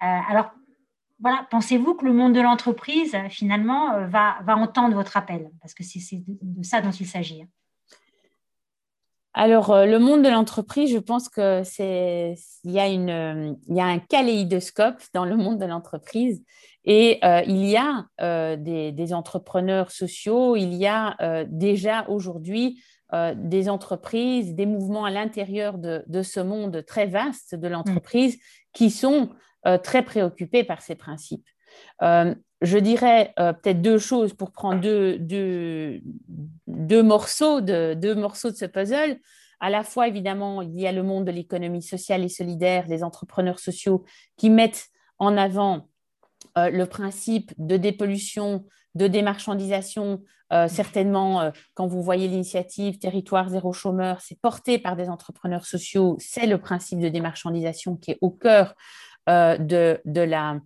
[0.00, 0.50] alors
[1.20, 5.50] voilà, pensez-vous que le monde de l'entreprise, finalement, va, va entendre votre appel?
[5.60, 7.44] Parce que c'est de ça dont il s'agit.
[9.36, 13.52] Alors, euh, le monde de l'entreprise, je pense que c'est il y a une euh,
[13.68, 16.44] il y a un kaléidoscope dans le monde de l'entreprise
[16.84, 18.06] et euh, il y a
[18.56, 22.82] des, entrepreneurs sociaux, il y a déjà aujourd'hui
[23.36, 28.38] des entreprises, des mouvements à l'intérieur de, de, ce monde très vaste de l'entreprise
[28.72, 29.30] qui sont
[29.82, 31.46] très préoccupés par ces principes
[32.00, 38.64] je dirais peut-être deux choses pour prendre deux, deux, morceaux de, deux morceaux de ce
[38.64, 39.18] puzzle.
[39.60, 43.02] À la fois, évidemment, il y a le monde de l'économie sociale et solidaire, des
[43.02, 44.04] entrepreneurs sociaux
[44.36, 45.88] qui mettent en avant
[46.58, 50.22] euh, le principe de dépollution, de démarchandisation.
[50.52, 55.66] Euh, certainement, euh, quand vous voyez l'initiative Territoire zéro chômeur, c'est porté par des entrepreneurs
[55.66, 56.16] sociaux.
[56.20, 58.74] C'est le principe de démarchandisation qui est au cœur
[59.26, 60.60] de, de, la,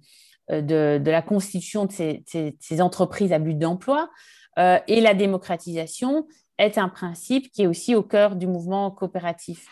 [0.50, 4.08] de, la constitution de ces, entreprises à but d'emploi.
[4.56, 6.26] et la démocratisation,
[6.58, 9.66] est un principe qui est aussi au cœur du mouvement coopératif.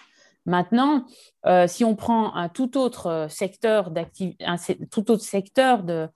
[0.46, 1.04] Maintenant,
[1.44, 3.92] euh, si on prend un tout autre secteur,
[4.40, 4.56] un
[4.90, 6.08] tout autre secteur de,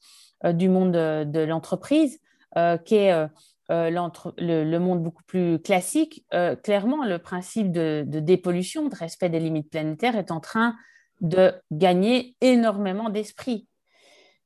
[0.44, 2.20] euh, du monde de, l'entreprise,
[2.56, 3.28] euh, qui est
[3.68, 6.24] le, monde beaucoup plus classique,
[6.62, 10.76] clairement, le principe de, dépollution, de respect des limites planétaires est en train
[11.20, 13.66] de gagner énormément d'esprit.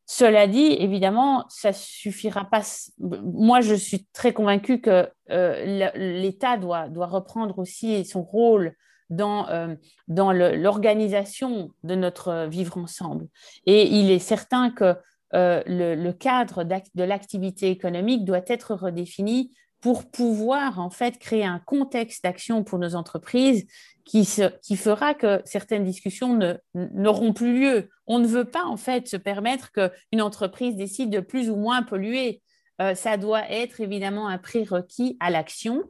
[0.06, 2.62] Cela dit, évidemment, ça suffira pas.
[2.98, 8.74] Moi, je suis très convaincue que euh, l'État doit, reprendre aussi son rôle
[9.08, 9.74] dans, euh,
[10.08, 13.28] l'organisation de notre vivre ensemble.
[13.66, 14.94] Et il est certain que
[15.34, 19.50] euh, le, cadre de l'activité économique doit être redéfini
[19.84, 23.66] pour pouvoir en fait créer un contexte d'action pour nos entreprises
[24.06, 24.26] qui,
[24.62, 26.38] qui fera que certaines discussions
[26.72, 27.90] n'auront plus lieu.
[28.06, 31.82] On ne veut pas en fait se permettre qu'une entreprise décide de plus ou moins
[31.82, 32.40] polluer.
[32.80, 35.84] Euh, ça doit être évidemment un prérequis à l'action.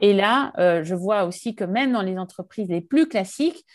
[0.00, 3.66] Et là, euh, je vois aussi que même dans les entreprises les plus classiques,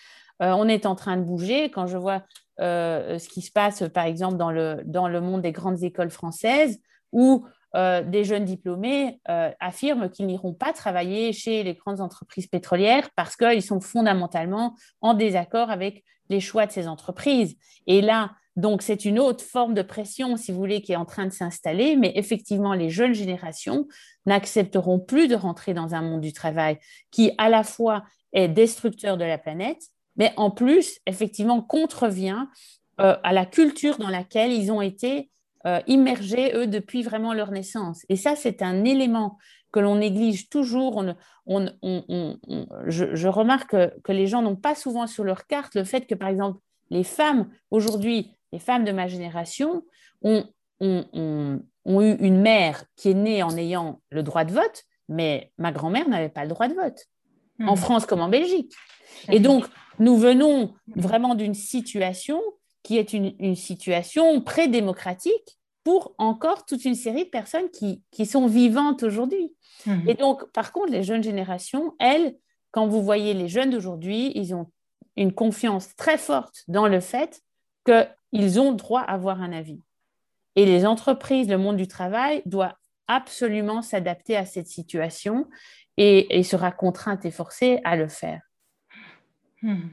[0.41, 1.69] euh, on est en train de bouger.
[1.69, 2.23] Quand je vois
[2.57, 6.81] ce qui se passe, par exemple, dans le, dans le monde des grandes écoles françaises,
[7.11, 12.47] où euh, des jeunes diplômés euh, affirment qu'ils n'iront pas travailler chez les grandes entreprises
[12.47, 17.57] pétrolières parce qu'ils sont fondamentalement en désaccord avec les choix de ces entreprises.
[17.87, 21.05] Et là, donc, c'est une autre forme de pression, si vous voulez, qui est en
[21.05, 23.87] train de s'installer, mais effectivement, les jeunes générations
[24.25, 26.77] n'accepteront plus de rentrer dans un monde du travail
[27.09, 28.03] qui, à la fois,
[28.33, 29.81] est destructeur de la planète,
[30.17, 32.45] mais en plus, effectivement, contrevient
[32.99, 35.29] euh, à la culture dans laquelle ils ont été
[35.65, 38.05] euh, immergés, eux, depuis vraiment leur naissance.
[38.07, 39.37] Et ça, c'est un élément
[39.71, 41.03] que l'on néglige toujours.
[41.47, 46.29] je, remarque que, les gens n'ont pas souvent sur leur carte le fait que, par
[46.29, 49.83] exemple, les femmes, aujourd'hui, les femmes de ma génération,
[50.21, 50.45] ont,
[50.79, 55.71] ont, eu une mère qui est née en ayant le droit de vote, mais ma
[55.71, 57.05] grand-mère n'avait pas le droit de vote,
[57.59, 57.77] en hmm.
[57.77, 58.73] France comme en Belgique.
[59.29, 59.65] Et donc,
[59.99, 62.41] nous venons vraiment d'une situation
[62.89, 68.47] qui est une, situation pré-démocratique pour encore toute une série de personnes qui, qui sont
[68.47, 69.53] vivantes aujourd'hui.
[69.85, 70.09] Mhm.
[70.09, 72.35] Et donc, par contre, les jeunes générations, elles,
[72.71, 74.71] quand vous voyez les jeunes d'aujourd'hui, ils ont
[75.17, 77.43] une confiance très forte dans le fait
[77.85, 79.83] qu'ils ont droit à avoir un avis.
[80.55, 82.75] Et les entreprises, le monde du travail doit
[83.05, 85.47] absolument s'adapter à cette situation
[85.95, 88.41] et, sera contrainte et forcée à le faire.
[89.61, 89.91] Mhm.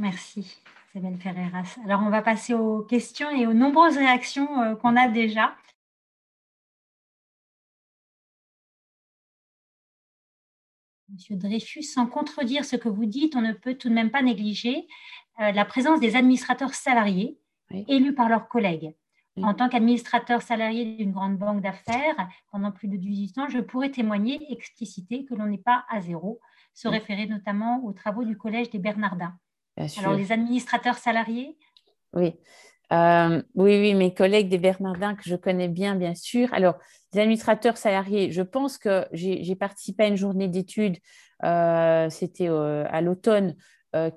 [0.00, 0.64] Merci.
[0.94, 1.76] Ferreras.
[1.84, 5.56] Alors, on va passer aux questions et aux nombreuses réactions euh, qu'on a déjà.
[11.08, 14.22] Monsieur Dreyfus, sans contredire ce que vous dites, on ne peut tout de même pas
[14.22, 14.86] négliger
[15.40, 17.38] euh, la présence des administrateurs salariés
[17.88, 18.94] élus par leurs collègues.
[19.42, 23.90] En tant qu'administrateur salarié d'une grande banque d'affaires pendant plus de 18 ans, je pourrais
[23.90, 26.38] témoigner, expliciter que l'on n'est pas à zéro
[26.72, 29.36] se référer notamment aux travaux du Collège des Bernardins.
[29.76, 31.56] Alors, les administrateurs salariés?
[32.12, 32.34] Oui.
[32.92, 36.52] Euh, oui, oui, mes collègues des Bernardins que je connais bien, bien sûr.
[36.52, 36.74] Alors,
[37.12, 40.98] les administrateurs salariés, je pense que j'ai participé à une journée d'études,
[41.44, 43.56] euh, c'était euh, à l'automne,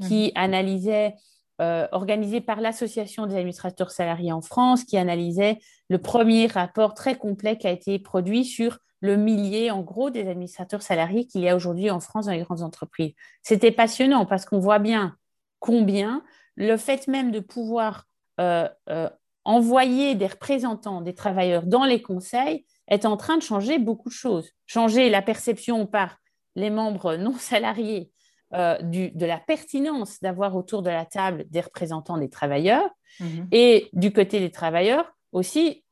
[0.02, 0.32] qui mhm.
[0.34, 1.14] analysait,
[1.60, 7.60] organisée par l'Association des administrateurs salariés en France, qui analysait le premier rapport très complet
[7.60, 11.56] qui a été produit sur le millier, en gros, des administrateurs salariés qu'il y a
[11.56, 13.14] aujourd'hui en France dans les grandes entreprises.
[13.44, 15.16] C'était passionnant parce qu'on voit bien
[15.60, 16.24] combien
[16.56, 18.06] le fait même de pouvoir
[18.40, 19.10] euh, euh,
[19.46, 24.14] envoyer des représentants des travailleurs dans les conseils est en train de changer beaucoup de
[24.14, 24.52] choses.
[24.66, 26.18] Changer la perception par
[26.56, 28.12] les membres non salariés
[28.54, 32.90] euh, de la pertinence d'avoir autour de la table des représentants des travailleurs
[33.20, 33.48] mhm.
[33.52, 35.84] et du côté des travailleurs aussi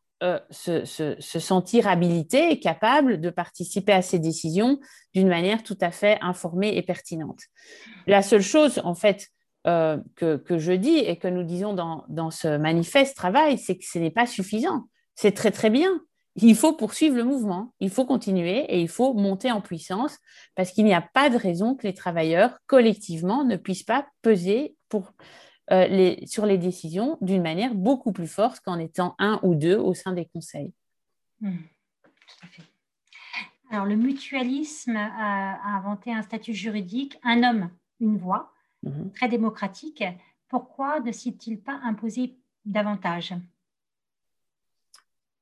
[0.50, 4.80] se, se, sentir habilité et capable de participer à ces décisions
[5.14, 7.42] d'une manière tout à fait informée et pertinente.
[8.08, 9.30] La seule chose, en fait,
[9.68, 13.98] euh, que, je dis et que nous disons dans, ce manifeste travail, c'est que ce
[13.98, 14.88] n'est pas suffisant.
[15.16, 16.02] C'est très très bien.
[16.36, 20.20] Il faut poursuivre le mouvement, il faut continuer et il faut monter en puissance
[20.54, 24.76] parce qu'il n'y a pas de raison que les travailleurs collectivement ne puissent pas peser
[25.72, 29.94] euh, sur les décisions d'une manière beaucoup plus forte qu'en étant un ou deux au
[29.94, 30.74] sein des conseils.
[31.40, 31.56] Mmh,
[33.72, 37.70] Alors le mutualisme a inventé un statut juridique, un homme,
[38.02, 38.52] une voix
[38.86, 39.12] Mhm.
[39.14, 40.04] très démocratique,
[40.48, 43.34] pourquoi ne s'est-il pas imposé davantage?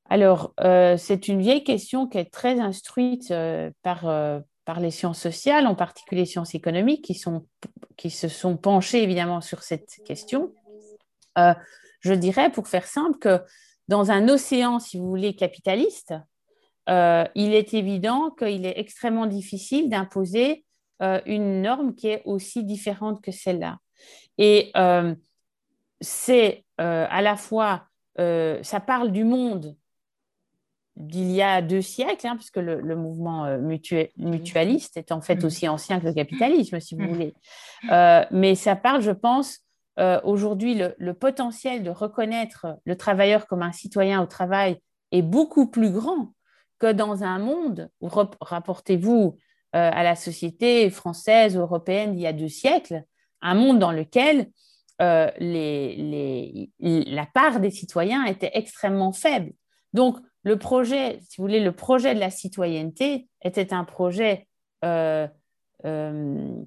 [0.09, 4.91] Alors, euh, c'est une vieille question qui est très instruite euh, par, euh, par les
[4.91, 7.47] sciences sociales, en particulier les sciences économiques, qui, sont,
[7.97, 10.53] qui se sont penchées évidemment sur cette question.
[11.35, 13.41] je dirais, pour faire simple, que
[13.87, 16.13] dans un océan, si vous voulez, capitaliste,
[16.87, 20.65] il est évident qu'il est extrêmement difficile d'imposer
[21.01, 23.77] euh, une norme qui est aussi différente que celle-là.
[24.37, 25.15] Et euh,
[26.01, 29.75] c'est euh, à la fois, ça parle du monde
[30.95, 35.45] d'il y a deux siècles, hein, puisque le, mouvement mutualiste est en fait mm.
[35.45, 37.33] aussi ancien que le capitalisme, si vous voulez.
[38.29, 39.61] mais ça parle, je pense,
[40.23, 44.77] aujourd'hui, le, potentiel de reconnaître le travailleur comme un citoyen au travail
[45.11, 46.33] est beaucoup plus grand
[46.77, 48.09] que dans un monde où,
[48.41, 49.37] rapportez-vous,
[49.73, 53.03] à la société française, européenne d'il y a deux siècles,
[53.41, 54.47] un monde dans lequel
[55.01, 55.29] euh,
[56.79, 59.51] la part des citoyens était extrêmne faible.
[59.93, 64.47] Donc, le projet, si vous voulez, le projet de la citoyenneté était un projet,
[64.83, 65.27] euh,
[65.83, 66.59] je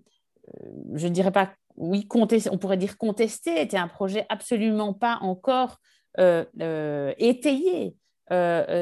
[1.07, 5.79] ne dirais pas, oui, on pourrait dire contesté, était un projet absolument pas encore
[6.19, 7.97] étayé,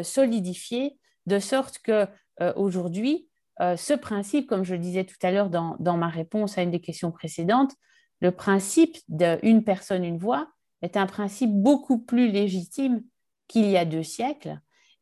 [0.03, 2.07] solidifié, de sorte que
[2.55, 3.29] aujourd'hui,
[3.61, 6.71] euh, ce principe, comme je le disais tout à l'heure dans, ma réponse à une
[6.71, 7.75] des questions précédentes,
[8.21, 10.49] le principe d'une personne, une voix
[10.83, 13.03] est un principe beaucoup plus légitime
[13.49, 14.59] qu'il y a deux siècles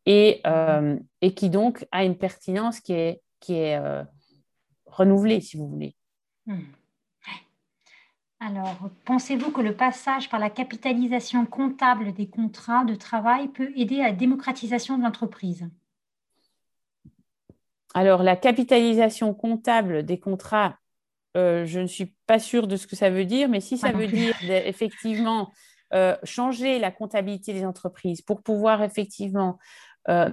[0.07, 0.99] et, euh,
[1.37, 4.05] qui donc a une pertinence qui est, euh,
[4.87, 5.97] renouvelée, si vous voulez.
[6.47, 6.61] Hmm.
[8.41, 14.01] Alors, pensez-vous que le passage par la capitalisation comptable des contrats de travail peut aider
[14.01, 15.71] à la démocratisation de l'entreprise?
[17.95, 20.77] Alors, la capitalisation comptable des contrats,
[21.37, 23.93] euh, je ne suis pas sûre de ce que ça veut dire, mais si ça
[23.93, 25.51] veut dire effectivement
[25.95, 29.59] euh, changer la comptabilité des entreprises pour pouvoir effectivement
[30.09, 30.31] euh,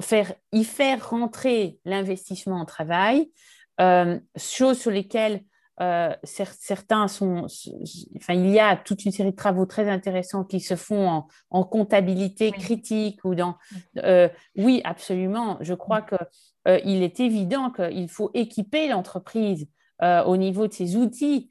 [0.00, 3.30] faire, y faire rentrer l'investissement en travail,
[4.36, 5.42] chose sur lesquelles
[5.80, 7.46] euh, certains sont,
[8.16, 11.64] enfin, il y a toute une série de travaux très intéressants qui se font en,
[11.64, 13.56] comptabilité critique ou dans.
[13.98, 15.56] Euh, oui, absolument.
[15.60, 16.18] Je crois qu'il
[16.68, 19.66] euh, il est évident qu'il faut équiper l'entreprise
[20.26, 21.48] au niveau de ses outils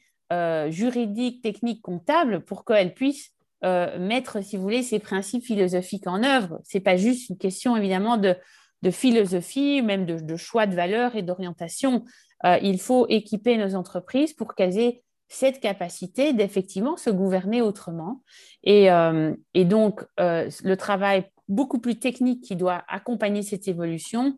[0.67, 3.31] juridiques, techniques, comptables pour qu'elle puisse
[3.63, 6.59] mettre, si vous voulez, ses principes philosophiques en œuvre.
[6.65, 8.35] C'est pas juste une question évidemment de,
[8.81, 12.03] de philosophie, même de, de choix de valeurs et d'orientation.
[12.45, 18.21] Euh, il faut équiper nos entreprises pour qu'elles aient cette capacité d'effectivement se gouverner autrement.
[18.63, 24.37] Et, euh, donc, euh, le travail beaucoup plus technique qui doit accompagner cette évolution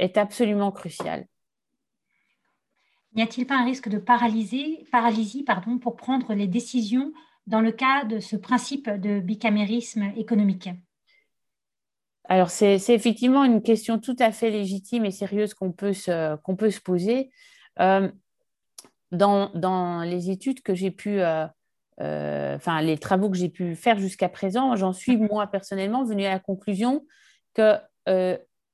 [0.00, 1.26] est absolument crucial.
[3.14, 7.12] N'y a-t-il pas un risque de paralysie, paralysie pardon, pour prendre les décisions
[7.46, 10.70] dans le cas de ce principe de bicamérisme économique?
[12.30, 16.70] Alors, c'est effectivement une question tout à fait légitime et sérieuse qu'on peut, se, peut
[16.70, 17.32] se poser.
[17.80, 18.08] Euh,
[19.10, 21.44] dans, les études que j'ai pu, euh,
[22.00, 26.24] euh, enfin, les travaux que j'ai pu faire jusqu'à présent, j'en suis, moi, personnellement, venue
[26.24, 27.04] à la conclusion
[27.52, 27.74] que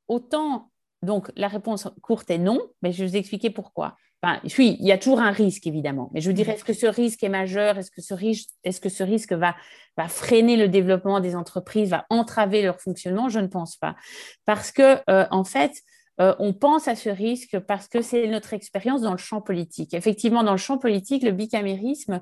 [0.06, 3.96] autant donc la réponse courte est non, mais je vais vous expliquer pourquoi.
[4.22, 6.10] Enfin, oui, il y a toujours un risque, évidemment.
[6.12, 7.78] Mais je vous dirais, est-ce que ce risque est majeur?
[7.78, 9.54] Est-ce que ce risque, est que ce risque va,
[9.96, 13.96] va, freiner le développement des entreprises, va entraver leur fonctionnement Je ne pense pas.
[14.44, 15.72] Parce que, euh, en fait,
[16.20, 19.94] euh, on pense à ce risque parce que c'est notre expérience dans le champ politique.
[19.94, 22.20] Effectivement, dans le champ politique, le bicamérisme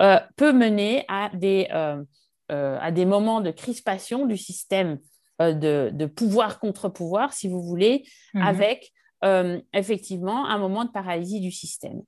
[0.00, 1.68] euh, peut mener à des,
[2.48, 4.98] à des moments de crispation du système
[5.40, 8.04] de, pouvoir contre pouvoir, si vous voulez,
[8.34, 8.42] mhm.
[8.42, 8.92] avec
[9.72, 12.02] effectivement un moment de paralysie du système.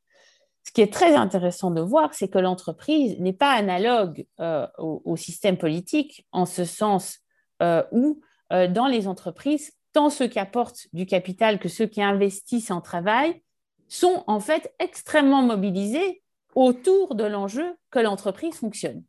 [0.69, 5.17] Ce qui est très intéressant de voir, c'est que l'entreprise n'est pas analogue euh, au,
[5.17, 7.21] système politique, en ce sens
[7.63, 12.71] euh, où, dans les entreprises, tant ceux qui apportent du capital que ceux qui investissent
[12.71, 13.43] en travail
[13.89, 16.23] sont en fait extrêmement mobilisés
[16.55, 19.03] autour de l'enjeu que l'entreprise fonctionne.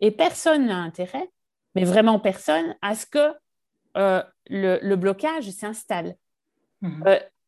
[0.00, 1.30] Et personne n'a intérêt,
[1.74, 3.34] mais vraiment personne, à ce que
[3.94, 6.16] le, blocage s'installe.
[6.80, 7.04] Mmh.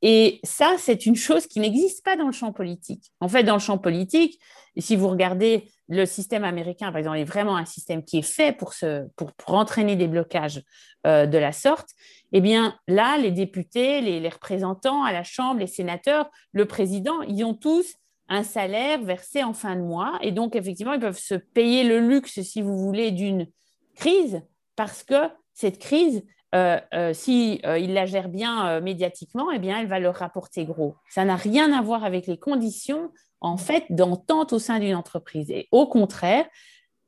[0.09, 3.11] Et ça, c'est une chose qui n'existe pas dans le champ politique.
[3.19, 4.39] En fait, dans le champ politique,
[4.77, 8.57] si vous regardez le système américain, par exemple, est vraiment un système qui est fait
[8.57, 8.73] pour,
[9.49, 10.63] entraîner des blocages
[11.09, 11.89] euh, de la sorte.
[12.33, 17.43] Eh bien, là, les députés, les, représentants à la Chambre, les sénateurs, le président, ils
[17.43, 17.97] ont tous
[18.29, 20.21] un salaire versé en fin de mois.
[20.23, 23.49] Et donc, effectivement, ils peuvent se payer le luxe, si vous voulez, d'une
[23.97, 24.41] crise,
[24.77, 26.23] parce que cette crise,
[26.57, 30.65] euh, euh, si euh, il la gère bien médiatiquement, eh bien, elle va leur rapporter
[30.65, 30.97] gros.
[31.11, 35.51] Ça n'a rien à voir avec les conditions, en fait, d'entente au sein d'une entreprise.
[35.51, 36.47] Et au contraire,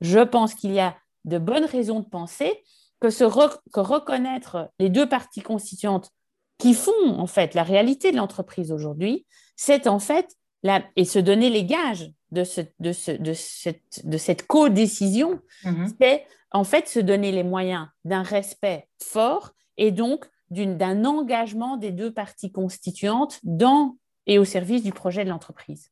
[0.02, 2.62] je pense qu'il y a de bonnes raisons de penser
[3.00, 6.10] que, se reconnaître les deux parties constituantes
[6.58, 9.26] qui font, en fait, la réalité de l'entreprise aujourd'hui,
[9.56, 14.06] c'est en fait, la, et se donner les gages de, ce, de, ce, de cette,
[14.06, 15.94] de cette co-décision, mm-hmm.
[16.00, 21.92] c'est en fait se donner les moyens d'un respect fort et donc d'un engagement des
[21.92, 25.90] deux parties constituantes dans et au service du projet de l'entreprise.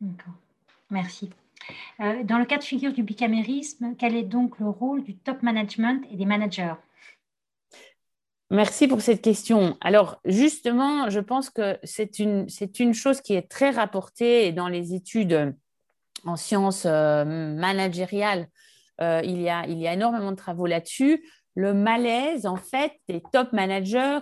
[0.00, 0.34] D'accord,
[0.90, 1.30] merci.
[2.00, 5.42] Euh, dans le cas de figure du bicamérisme, quel est donc le rôle du top
[5.42, 6.74] management et des managers?
[8.50, 9.76] Merci pour cette question.
[9.80, 12.46] Alors, justement, je pense que c'est une,
[12.78, 15.52] une, chose qui est très rapportée dans les études
[16.24, 18.48] en sciences euh, managériales
[19.00, 21.28] euh, il, y a, il y a énormément de travaux là-dessus.
[21.54, 24.20] Le malaise, en fait, des top managers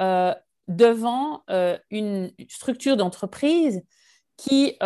[0.00, 0.32] euh,
[0.68, 1.42] devant
[1.90, 3.82] une structure d'entreprise
[4.36, 4.76] qui,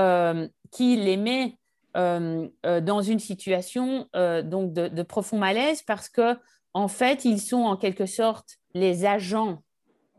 [0.70, 1.56] qui les met
[1.94, 6.36] dans une situation donc de, profond malaise parce que
[6.74, 9.62] en fait, ils sont en quelque sorte les agents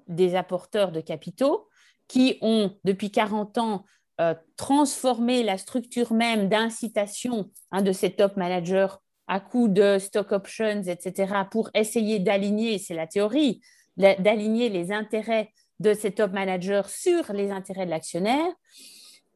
[0.08, 1.68] des apporteurs de capitaux
[2.08, 3.86] qui ont depuis 40 ans
[4.20, 8.88] euh, transformer la structure même d'incitation hein, de ces top managers
[9.28, 13.62] à coup de stock options, etc., pour essayer d'aligner, c'est la théorie,
[13.96, 18.52] d'aligner les intérêts de ces top managers sur les intérêts de l'actionnaire.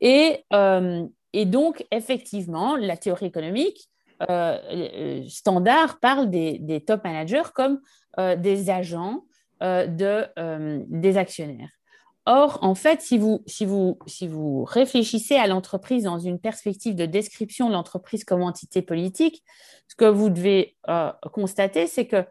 [0.01, 3.89] Et, euh, et, donc, effectivement, la théorie économique
[4.30, 7.80] euh, standard parle des, top managers comme
[8.18, 9.26] des agents
[9.61, 10.26] de,
[10.88, 11.70] des actionnaires.
[12.28, 16.95] Or, en fait, si vous, si vous, si vous réfléchissez à l'entreprise dans une perspective
[16.95, 19.43] de description de l'entreprise comme entité politique,
[19.88, 22.26] ce que vous devez euh, constater, c'est que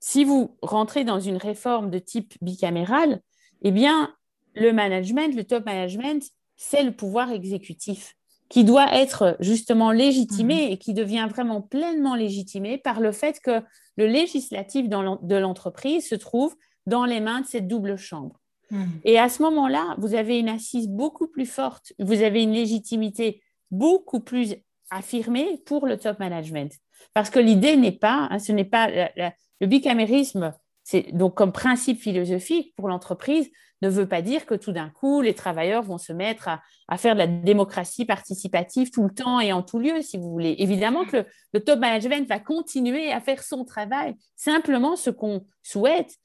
[0.00, 3.20] si vous rentrez dans une réforme de type bicaméral,
[3.62, 4.12] eh bien,
[4.54, 6.24] le management, le top management,
[6.56, 8.16] c'est le pouvoir exécutif
[8.48, 10.72] qui doit être justement légitimé mmh.
[10.72, 13.62] et qui devient vraiment pleinement légitimé par le fait que
[13.96, 16.54] le législatif de l'entreprise se trouve
[16.86, 18.40] dans les mains de cette double chambre.
[18.70, 18.84] Mm.
[19.04, 23.42] Et à ce moment-là, vous avez une assise beaucoup plus forte, vous avez une légitimité
[23.70, 24.56] beaucoup plus
[24.90, 26.72] affirmée pour le top management.
[27.12, 32.00] Parce que l'idée n'est pas, hein, ce n'est pas le bicamérisme, c'est donc comme principe
[32.00, 33.50] philosophique pour l'entreprise,
[33.84, 36.48] ne veut pas dire que tout d'un coup, les travailleurs vont se mettre
[36.88, 40.30] à, faire de la démocratie participative tout le temps et en tout lieu, si vous
[40.30, 40.56] voulez.
[40.58, 44.14] Évidemment que le top management va continuer à faire son travail.
[44.36, 46.18] Simplement, ce qu'on souhaite,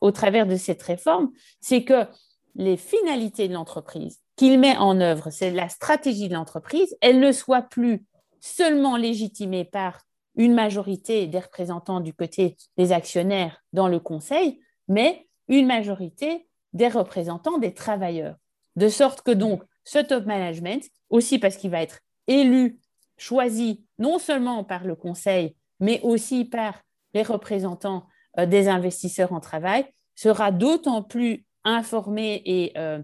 [0.00, 2.06] au travers de cette réforme, c'est que
[2.54, 7.32] les finalités de l'entreprise qu'il met en œuvre, c'est la stratégie de l'entreprise, elle ne
[7.32, 8.04] soit plus
[8.40, 10.00] seulement légitimée par
[10.36, 16.88] une majorité des représentants du côté des actionnaires dans le conseil, mais une majorité des
[16.88, 18.36] représentants des travailleurs.
[18.76, 22.78] De sorte que donc ce top management, aussi parce qu'il va être élu,
[23.16, 26.80] choisi non seulement par le conseil, mais aussi par
[27.14, 28.06] les représentants
[28.38, 33.00] euh, des investisseurs en travail sera d'autant plus informé et euh,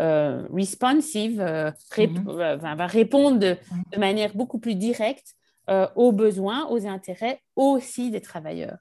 [0.00, 2.58] euh, responsive, mhm.
[2.58, 3.56] va répondre de,
[3.96, 5.34] manière beaucoup plus directe
[5.96, 8.78] aux besoins, aux intérêts aussi des travailleurs.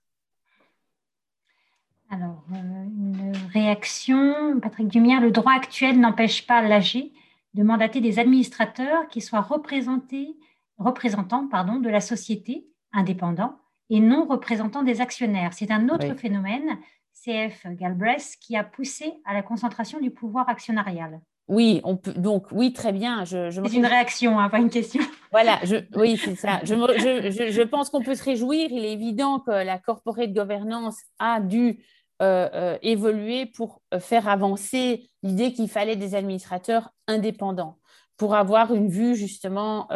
[2.09, 7.11] Alors, une réaction, Patrick Dumière, le droit actuel n'empêche pas l'AG
[7.53, 10.37] de mandater des administrateurs qui soient représentés,
[10.77, 13.57] représentants pardon, de la société, indépendants,
[13.89, 15.53] et non représentants des actionnaires.
[15.53, 16.77] C'est un autre phénomène,
[17.13, 21.19] CF Galbraith, qui a poussé à la concentration du pouvoir actionnarial.
[21.49, 23.23] Oui, on peut, donc oui, très bien.
[23.23, 25.01] Je, c'est une réaction, hein, pas une question.
[25.31, 26.59] Voilà, je, oui, c'est ça.
[26.63, 28.67] Je, je, pense qu'on peut se réjouir.
[28.69, 31.79] Il est évident que la corporate governance a dû
[32.19, 37.77] euh, euh, évoluer pour euh, faire avancer l'idée qu'il fallait des administrateurs indépendants
[38.17, 39.87] pour avoir une vue justement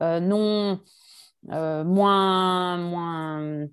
[0.00, 0.78] non
[1.42, 3.66] moins, moins,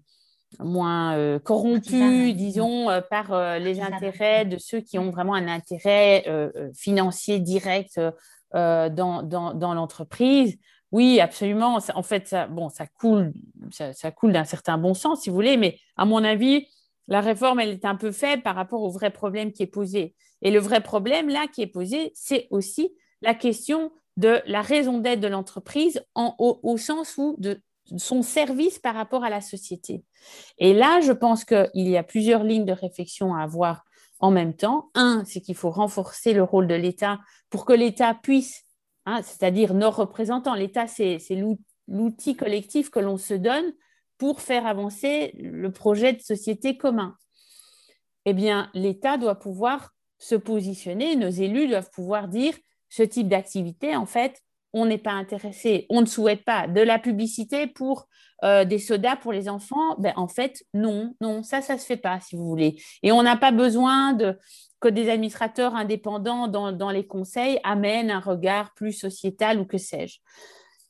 [0.60, 6.26] moins corrompue, disons, par les intérêts de ceux qui ont vraiment un intérêt
[6.76, 8.02] financier direct
[8.52, 10.58] dans, dans, dans l'entreprise.
[10.92, 11.78] Oui, absolument.
[11.94, 13.32] En fait, ça, bon, ça coule,
[13.70, 16.68] ça, ça coule d'un certain bon sens, si vous voulez, mais à mon avis,
[17.08, 20.16] la réforme, elle est un peu faible par rapport au vrai problème qui est posé.
[20.42, 25.00] Et le vrai problème, là, qui est posé, c'est aussi la question de la raison
[25.00, 27.62] d'être de l'entreprise au, sens où de
[27.98, 30.04] son service par rapport à la société.
[30.58, 33.84] Et là, je pense qu'il y a plusieurs lignes de réflexion à avoir
[34.20, 34.90] en même temps.
[34.94, 38.64] Un, c'est qu'il faut renforcer le rôle de l'État pour que l'État puisse,
[39.06, 41.20] hein, c'est-à-dire nos représentants, l'État, c'est
[41.88, 43.74] l'outil collectif que l'on se donne
[44.24, 47.18] pour faire avancer le projet de société commun.
[48.24, 52.54] Eh bien, l'État doit pouvoir se positionner, nos élus doivent pouvoir dire
[52.88, 54.40] ce type d'activité, en fait,
[54.72, 58.08] on n'est pas intéressé, on ne souhaite pas de la publicité pour
[58.46, 59.98] euh, des sodas pour les enfants.
[59.98, 62.82] Ben, en fait, non, non, ça, ça ne se fait pas, si vous voulez.
[63.02, 64.38] Et on n'a pas besoin de,
[64.80, 69.78] que des administrateurs indépendants dans, dans les conseils amènent un regard plus sociétal ou que
[69.78, 70.20] sais-je.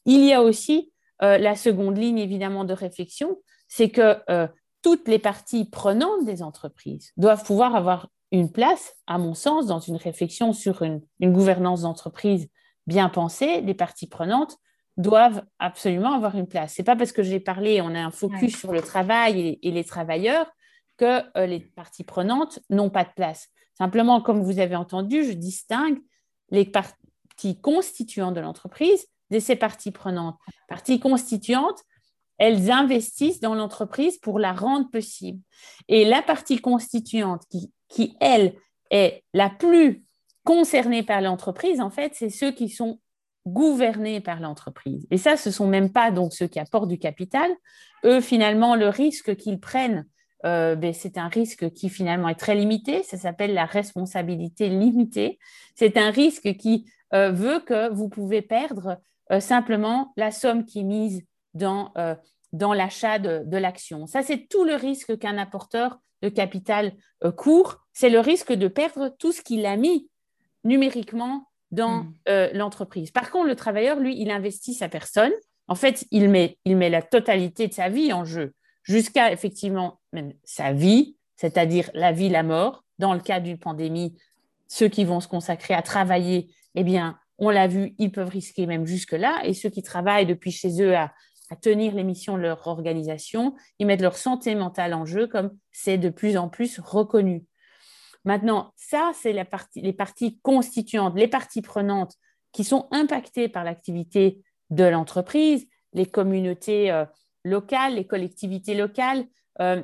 [0.05, 0.92] Il y a aussi
[1.23, 4.47] euh, la seconde ligne, évidemment, de réflexion, c'est que euh,
[4.81, 9.79] toutes les parties prenantes des entreprises doivent pouvoir avoir une place, à mon sens, dans
[9.79, 12.49] une réflexion sur une, gouvernance d'entreprise
[12.87, 13.61] bien pensée.
[13.61, 14.57] Les parties prenantes
[14.97, 16.73] doivent absolument avoir une place.
[16.75, 19.83] C'est pas parce que j'ai parlé, on a un focus sur le travail et, les
[19.83, 20.51] travailleurs
[20.97, 23.49] que euh, les parties prenantes n'ont pas de place.
[23.77, 25.99] Simplement, comme vous avez entendu, je distingue
[26.49, 30.37] les parties constituantes de l'entreprise de ces parties prenantes.
[30.69, 31.83] Parties constituantes,
[32.37, 35.41] elles investissent dans l'entreprise pour la rendre possible.
[35.87, 38.53] Et la partie constituante qui, qui elle,
[38.91, 40.03] est la plus
[40.43, 42.99] concernée par l'entreprise, en fait, c'est ceux qui sont
[43.45, 45.05] gouvernés par l'entreprise.
[45.09, 47.51] Et ça, ce sont même pas donc ceux qui apportent du capital.
[48.05, 50.05] Eux, finalement, le risque qu'ils prennent,
[50.45, 53.03] euh, ben, c'est un risque qui finalement est très limité.
[53.03, 55.39] Ça s'appelle la responsabilité limitée.
[55.75, 58.97] C'est un risque qui euh, veut que vous pouvez perdre
[59.31, 62.15] euh, simplement la somme qui est mise dans, euh,
[62.51, 64.05] dans l'achat de, l'action.
[64.05, 66.93] Ça, c'est tout le risque qu'un apporteur de capital
[67.23, 67.79] euh, court.
[67.93, 70.09] C'est le risque de perdre tout ce qu'il a mis
[70.63, 72.13] numériquement dans hmm.
[72.53, 73.09] l'entreprise.
[73.09, 75.31] Par contre, le travailleur, lui, il investit sa personne.
[75.67, 78.53] En fait, il met, il met la totalité de sa vie en jeu,
[78.83, 82.83] jusqu'à effectivement même sa vie, c'est-à-dire la vie, la mort.
[82.99, 84.15] Dans le cas d'une pandémie,
[84.67, 88.65] ceux qui vont se consacrer à travailler, eh bien, on l'a vu, ils peuvent risquer
[88.65, 89.41] même jusque-là.
[89.45, 91.13] Et ceux qui travaillent depuis chez eux à,
[91.61, 95.99] tenir les missions de leur organisation, ils mettent leur santé mentale en jeu, comme c'est
[95.99, 97.45] de plus en plus reconnu.
[98.25, 99.33] Maintenant, ça, c'est
[99.75, 102.15] les parties constituantes, les parties prenantes
[102.53, 107.05] qui sont impactées par l'activité de l'entreprise, les communautés euh,
[107.43, 109.25] locales, les collectivités locales,
[109.59, 109.83] euh,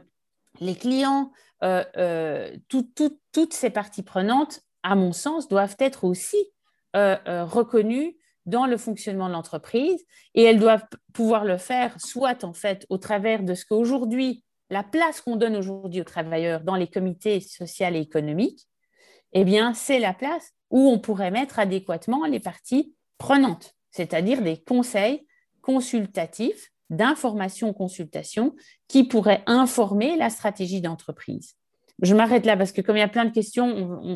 [0.59, 1.31] les clients,
[1.63, 6.37] euh, toutes ces parties prenantes, à mon sens, doivent être aussi
[6.93, 12.85] reconnues dans le fonctionnement de l'entreprise et elles doivent pouvoir le faire soit en fait
[12.89, 17.39] au travers de ce qu'aujourd'hui, la place qu'on donne aujourd'hui aux travailleurs dans les comités
[17.39, 18.67] sociaux et économiques,
[19.33, 24.57] eh bien, c'est la place où on pourrait mettre adéquatement les parties prenantes, c'est-à-dire des
[24.57, 25.25] conseils
[25.61, 28.55] consultatifs d'information consultation
[28.87, 31.55] qui pourraient informer la stratégie d'entreprise.
[32.01, 33.67] Je m'arrête là parce que comme il y a plein de questions,
[34.03, 34.15] on,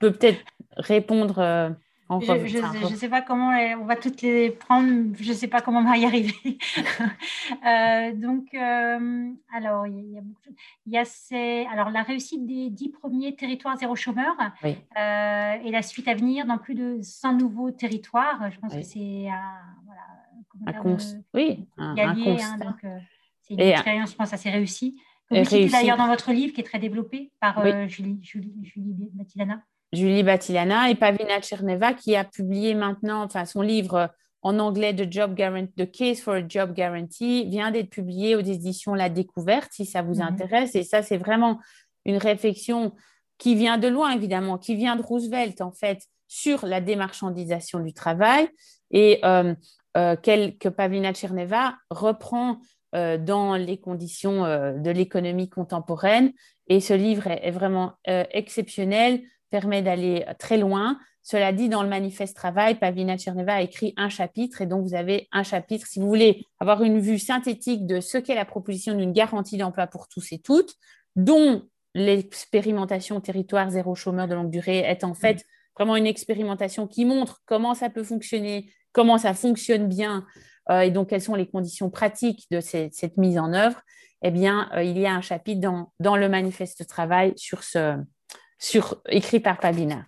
[0.00, 0.40] peut peut-être
[0.76, 1.38] répondre.
[1.38, 1.70] Euh,
[2.18, 5.80] je ne sais pas comment on va toutes les prendre, je ne sais pas comment
[5.80, 6.34] on va y arriver.
[7.66, 10.22] Euh, donc, euh, alors, il y, a,
[10.86, 14.34] il y a ces, alors, la réussite des dix premiers territoires zéro chômeur
[14.64, 18.50] euh, et la suite à venir dans plus de 100 nouveaux territoires.
[18.50, 19.26] Je pense que c'est
[19.84, 20.82] voilà, un,
[21.34, 22.76] oui, un, hein,
[23.42, 25.00] c'est une expérience, je pense, assez réussie.
[25.28, 29.62] Comme vous d'ailleurs dans votre livre qui est très développé par Julie, Julie, Julie Matilana.
[29.92, 34.10] Julie Batilana et Pavina Cherneva qui a publié maintenant enfin, son livre
[34.42, 38.40] en anglais de Job Guarantee, The Case for a Job Guarantee, vient d'être publié aux
[38.40, 40.22] éditions La Découverte, si ça vous mhm.
[40.22, 40.74] intéresse.
[40.74, 41.58] Et ça, c'est vraiment
[42.04, 42.92] une réflexion
[43.38, 47.92] qui vient de loin, évidemment, qui vient de Roosevelt, en fait, sur la démarchandisation du
[47.92, 48.48] travail
[48.90, 49.54] et euh,
[49.96, 52.60] euh, que Pavlina Tcherneva reprend
[52.94, 56.32] euh, dans les conditions de l'économie contemporaine.
[56.68, 60.98] Et ce livre est, vraiment exceptionnel, permet d'aller très loin.
[61.22, 64.94] Cela dit, dans le manifeste travail, Pavlina Tcherneva a écrit un chapitre et donc vous
[64.94, 65.86] avez un chapitre.
[65.86, 69.86] Si vous voulez avoir une vue synthétique de ce qu'est la proposition d'une garantie d'emploi
[69.86, 70.74] pour tous et toutes,
[71.16, 71.62] dont
[71.94, 75.44] l'expérimentation territoire zéro chômeur de longue durée est en fait
[75.76, 80.24] vraiment une expérimentation qui montre comment ça peut fonctionner, comment ça fonctionne bien
[80.70, 83.80] euh, et donc quelles sont les conditions pratiques de cette, mise en œuvre,
[84.22, 85.60] eh bien, euh, il y a un chapitre
[85.98, 87.96] dans, le manifeste travail sur ce,
[88.60, 90.06] sur, écrit par Pavlina.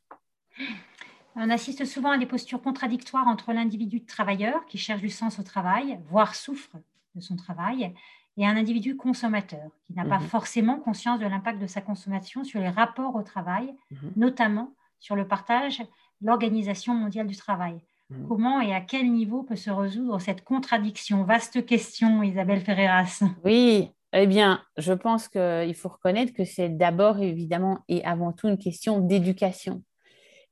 [1.34, 5.42] On assiste souvent à des postures contradictoires entre l'individu travailleur qui cherche du sens au
[5.42, 6.76] travail, voire souffre
[7.14, 7.94] de son travail,
[8.36, 10.26] et un individu consommateur qui n'a pas mhm.
[10.26, 14.12] forcément conscience de l'impact de sa consommation sur les rapports au travail, mhm.
[14.16, 15.82] notamment sur le partage,
[16.20, 17.82] l'Organisation mondiale du travail.
[18.10, 18.28] Mhm.
[18.28, 21.24] Comment et à quel niveau peut se résoudre cette contradiction?
[21.24, 23.22] Vaste question, Isabelle Ferreras.
[23.44, 28.48] Oui, eh bien, je pense qu'il faut reconnaître que c'est d'abord évidemment et avant tout
[28.48, 29.82] une question d'éducation.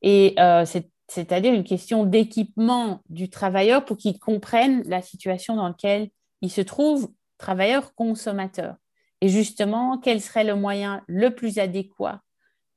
[0.03, 0.65] Et euh,
[1.09, 6.09] c'est-à-dire une question d'équipement du travailleur pour qu'il comprenne la situation dans laquelle
[6.41, 8.77] il se trouve travailleur consommateur.
[9.21, 12.23] Et justement, quel serait le moyen le plus adéquat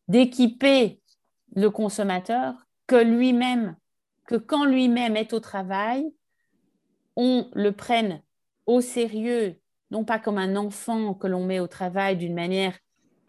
[0.10, 1.00] d'équiper
[1.56, 2.56] le consommateur
[2.88, 3.78] que lui-même,
[4.28, 6.06] que quand lui-même est au travail,
[7.16, 8.22] on le prenne
[8.66, 9.60] au sérieux,
[9.94, 12.78] non pas comme un enfant que l'on met au travail d'une manière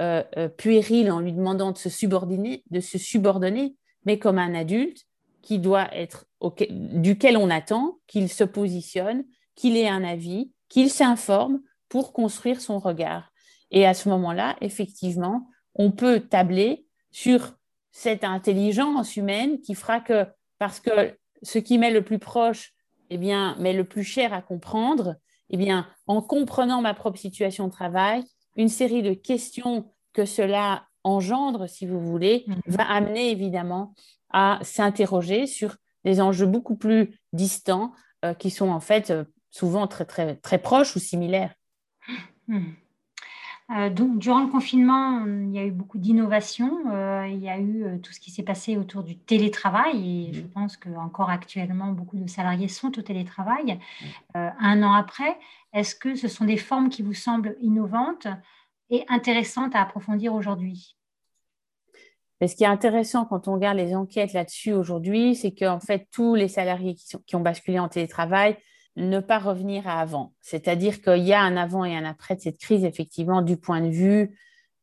[0.01, 4.55] euh, euh, puérile en lui demandant de se subordonner, de se subordonner, mais comme un
[4.55, 5.05] adulte
[5.43, 6.27] qui doit être
[6.71, 11.61] duquel on attend qu'il se positionne, qu'il ait un avis, qu'il s'informe
[11.91, 13.31] pour construire son regard.
[13.71, 17.55] Et à ce moment-là, effectivement, on peut tabler sur
[17.93, 20.27] cette intelligence humaine qui fera que,
[20.59, 22.73] parce que ce qui m'est le plus proche,
[23.11, 25.17] eh bien, m'est le plus cher à comprendre,
[25.51, 28.24] eh bien, en comprenant ma propre situation de travail,
[28.57, 32.61] une série de questions que cela engendre, si vous voulez, mm-hmm.
[32.66, 33.95] va amener évidemment
[34.30, 37.92] à s'interroger sur des enjeux beaucoup plus distants
[38.24, 41.55] euh, qui sont en fait euh, souvent très, très, très proches ou similaires.
[42.49, 42.72] Hmm.
[43.71, 46.91] Euh, donc, durant le confinement, il y a eu beaucoup d'innovations.
[46.93, 50.33] Euh, il y a eu euh, tout ce qui s'est passé autour du télétravail et
[50.35, 53.79] je pense qu'encore actuellement, beaucoup de salariés sont au télétravail.
[54.35, 55.39] un an après,
[55.73, 58.27] est-ce que ce sont des formes qui vous semblent innovantes
[58.91, 60.97] et intéressantes à approfondir aujourd'hui?
[62.47, 66.35] Ce qui est intéressant quand on regarde les enquêtes là-dessus aujourd'hui, c'est qu'en fait, tous
[66.35, 68.59] les salariés qui, sont, qui ont basculé en télétravail
[68.97, 70.32] ne pas revenir à avant.
[70.40, 73.80] C'est-à-dire qu'il y a un avant et un après de cette crise, effectivement, du point
[73.80, 74.38] de vue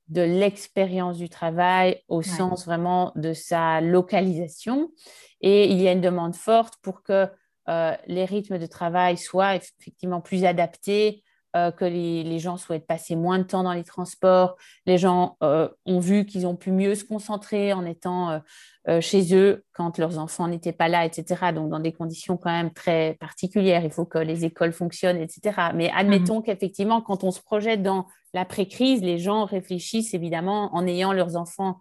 [0.09, 4.91] de l'expérience du travail au sens vraiment de sa localisation.
[5.39, 7.29] Et il y a une demande forte pour que
[7.69, 11.23] euh, les rythmes de travail soient effectivement plus adaptés
[11.55, 14.55] euh, que les, gens souhaitent passer moins de temps dans les transports.
[14.85, 18.41] Les gens euh, ont vu qu'ils ont pu mieux se concentrer en étant
[18.87, 21.51] euh, chez eux quand leurs enfants n'étaient pas là, etc.
[21.53, 23.83] Donc, dans des conditions quand même très particulières.
[23.83, 25.71] Il faut que les écoles fonctionnent, etc.
[25.75, 26.43] Mais admettons mmh.
[26.43, 31.79] qu'effectivement, quand on se projette dans l'après-crise, les gens réfléchissent évidemment en ayant leurs enfants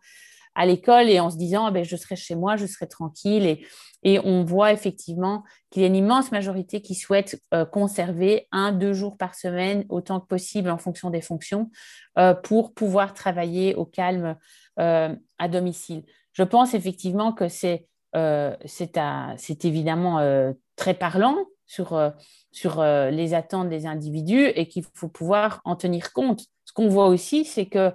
[0.55, 3.47] à l'école et en se disant ah ben, je serai chez moi, je serai tranquille.
[3.47, 3.67] Et,
[4.03, 8.73] et on voit effectivement qu'il y a une immense majorité qui souhaite euh, conserver un,
[8.73, 11.71] deux jours par semaine, autant que possible en fonction des fonctions,
[12.19, 14.37] euh, pour pouvoir travailler au calme
[14.79, 16.05] euh, à domicile.
[16.33, 22.13] Je pense effectivement que c'est c'est évidemment très parlant sur,
[22.51, 26.41] sur les attentes des individus et qu'il faut pouvoir en tenir compte.
[26.65, 27.93] Ce qu'on voit aussi, c'est que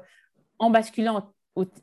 [0.57, 1.33] en basculant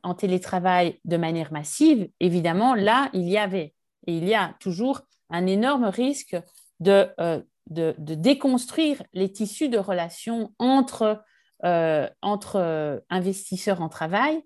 [0.02, 3.74] en télétravail de manière massive, évidemment, là, il y avait
[4.06, 6.36] et il y a toujours un énorme risque
[6.80, 11.22] de, euh, de, déconstruire les tissus de relations entre,
[11.64, 14.42] euh, entre euh, investisseurs en travail.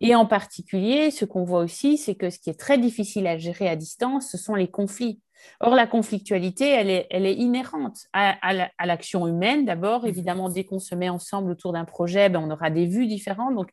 [0.00, 3.38] Et en particulier, ce qu'on voit aussi, c'est que ce qui est très difficile à
[3.38, 5.20] gérer à distance, ce sont les conflits.
[5.60, 9.64] Or, la conflictualité, elle est, elle est inhérente à, à l'action humaine.
[9.64, 13.06] D'abord, évidemment, dès qu'on se met ensemble autour d'un projet, ben, on aura des vues
[13.06, 13.54] différentes.
[13.54, 13.70] Donc,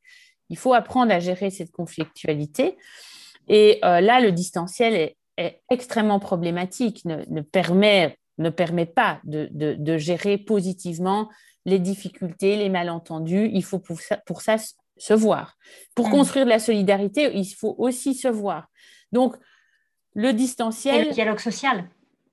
[0.50, 2.78] il faut apprendre à gérer cette conflictualité.
[3.48, 10.38] Et là, le distanciel est, est extrêmement problématique, ne, permet, ne permet pas de, gérer
[10.38, 11.30] positivement
[11.66, 13.50] les difficultés, les malentendus.
[13.54, 14.58] Il faut pour ça, pour ça
[14.98, 15.58] se voir.
[15.96, 16.12] Pour mm.
[16.12, 18.68] construire de la solidarité, il faut aussi se voir.
[19.12, 19.36] Donc,
[20.14, 21.02] le distanciel.
[21.02, 21.90] Et le dialogue social.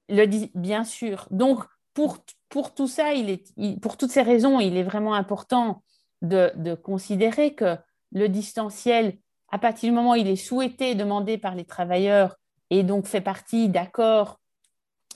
[0.08, 1.26] Le, bien sûr.
[1.30, 5.82] Donc, pour, pour tout ça, il est, pour toutes ces raisons, il est vraiment important
[6.22, 7.76] de, considérer que
[8.12, 9.18] le distanciel,
[9.50, 12.36] à partir du moment où il est souhaité, demandé par les travailleurs,
[12.70, 14.38] et donc fait partie d'accords,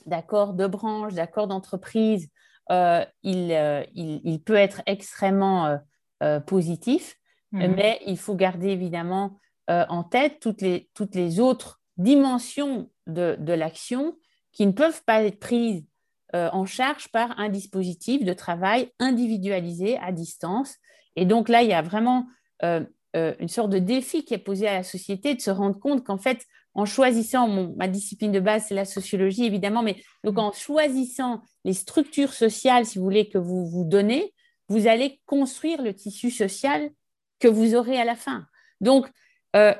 [0.05, 2.29] d'accords de branche, d'accords d'entreprise,
[2.71, 5.79] euh, euh, il, peut être extrêmement
[6.23, 7.15] euh, positif,
[7.51, 7.75] mhm.
[7.75, 13.53] mais il faut garder évidemment en tête toutes les, toutes les autres dimensions de, de
[13.53, 14.15] l'action
[14.51, 15.83] qui ne peuvent pas être prises
[16.33, 20.75] en charge par un dispositif de travail individualisé à distance.
[21.15, 22.27] Et donc là, il y a vraiment
[23.13, 26.17] une sorte de défi qui est posé à la société de se rendre compte qu'en
[26.17, 26.45] fait,
[26.75, 27.47] en choisissant,
[27.77, 29.95] ma discipline de base, c'est la sociologie, évidemment, mais
[30.25, 34.33] donc en choisissant les structures sociales, si vous voulez, que vous vous donnez,
[34.67, 36.89] vous allez construire le tissu social
[37.39, 38.45] que vous aurez à la fin.
[38.81, 39.09] Donc,
[39.55, 39.73] euh,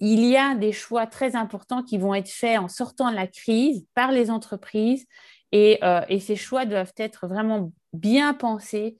[0.00, 3.26] il y a des choix très importants qui vont être faits en sortant de la
[3.26, 5.06] crise par les entreprises
[5.52, 8.96] et, euh, ces choix doivent être vraiment bien pensés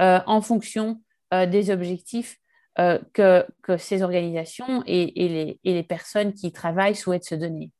[0.00, 1.02] euh, en fonction
[1.32, 2.39] des objectifs
[2.80, 7.70] euh, que, ces organisations et, les, personnes qui y travaillent souhaitent se donner.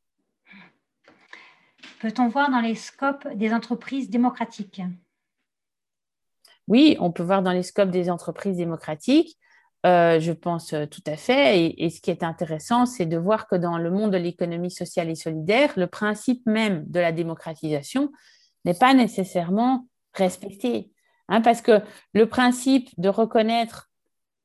[2.01, 4.83] Peut-on voir dans les scopes des entreprises démocratiques?
[6.69, 9.39] Oui, on peut voir dans les scopes des entreprises démocratiques.
[9.87, 11.59] Euh, je pense euh, tout à fait.
[11.59, 14.71] Et, et ce qui est intéressant, c'est de voir que dans le monde de l'économie
[14.71, 18.13] sociale et solidaire, le principe même de la démocratisation
[18.67, 20.93] n'est pas nécessairement respecté.
[21.29, 21.81] Hein, parce que
[22.13, 23.90] le principe de reconnaître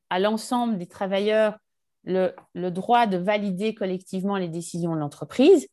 [0.09, 1.57] à l'ensemble des travailleurs
[2.05, 5.67] le, droit de valider collectivement les décisions de l'entreprise.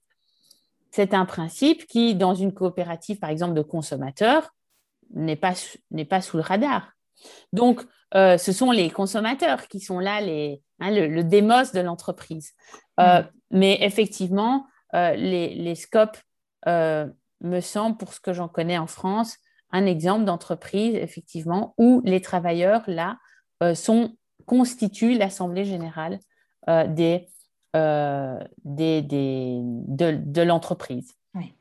[0.90, 4.50] C'est un principe qui, dans une coopérative, par exemple, de consommateurs,
[5.14, 5.54] n'est pas,
[6.08, 6.92] pas sous le radar.
[7.52, 7.82] Donc,
[8.14, 12.52] euh, ce sont les consommateurs qui sont là, les, hein, le, démos de l'entreprise.
[13.00, 13.30] Euh, mm.
[13.52, 16.18] Mais effectivement, euh, les, les, scopes
[16.66, 19.36] me semblent, pour ce que j'en connais en France,
[19.70, 23.18] un exemple d'entreprise, effectivement, où les travailleurs, là,
[23.74, 24.16] sont
[24.46, 26.18] constitue l'Assemblée générale
[26.68, 27.26] euh, des,
[27.76, 31.16] euh, des, des, de, l'entreprise.
[31.34, 31.52] Oui.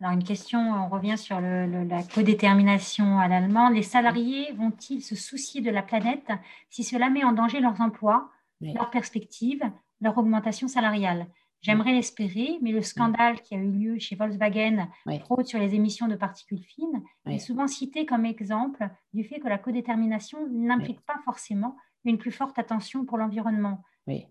[0.00, 3.74] Alors une question, on revient sur le, la codétermination à l'allemande.
[3.74, 6.30] Les salariés vont-ils se soucier de la planète
[6.70, 9.62] si cela met en danger leurs emplois, leurs perspectives,
[10.00, 11.26] leur augmentation salariale?
[11.62, 14.88] J'aimerais l'espérer, mais le scandale qui a eu lieu chez Volkswagen,
[15.20, 19.48] fraude sur les émissions de particules fines, est souvent cité comme exemple du fait que
[19.48, 23.82] la codétermination n'implique pas forcément une plus forte attention pour l'environnement.
[24.06, 24.26] Oui.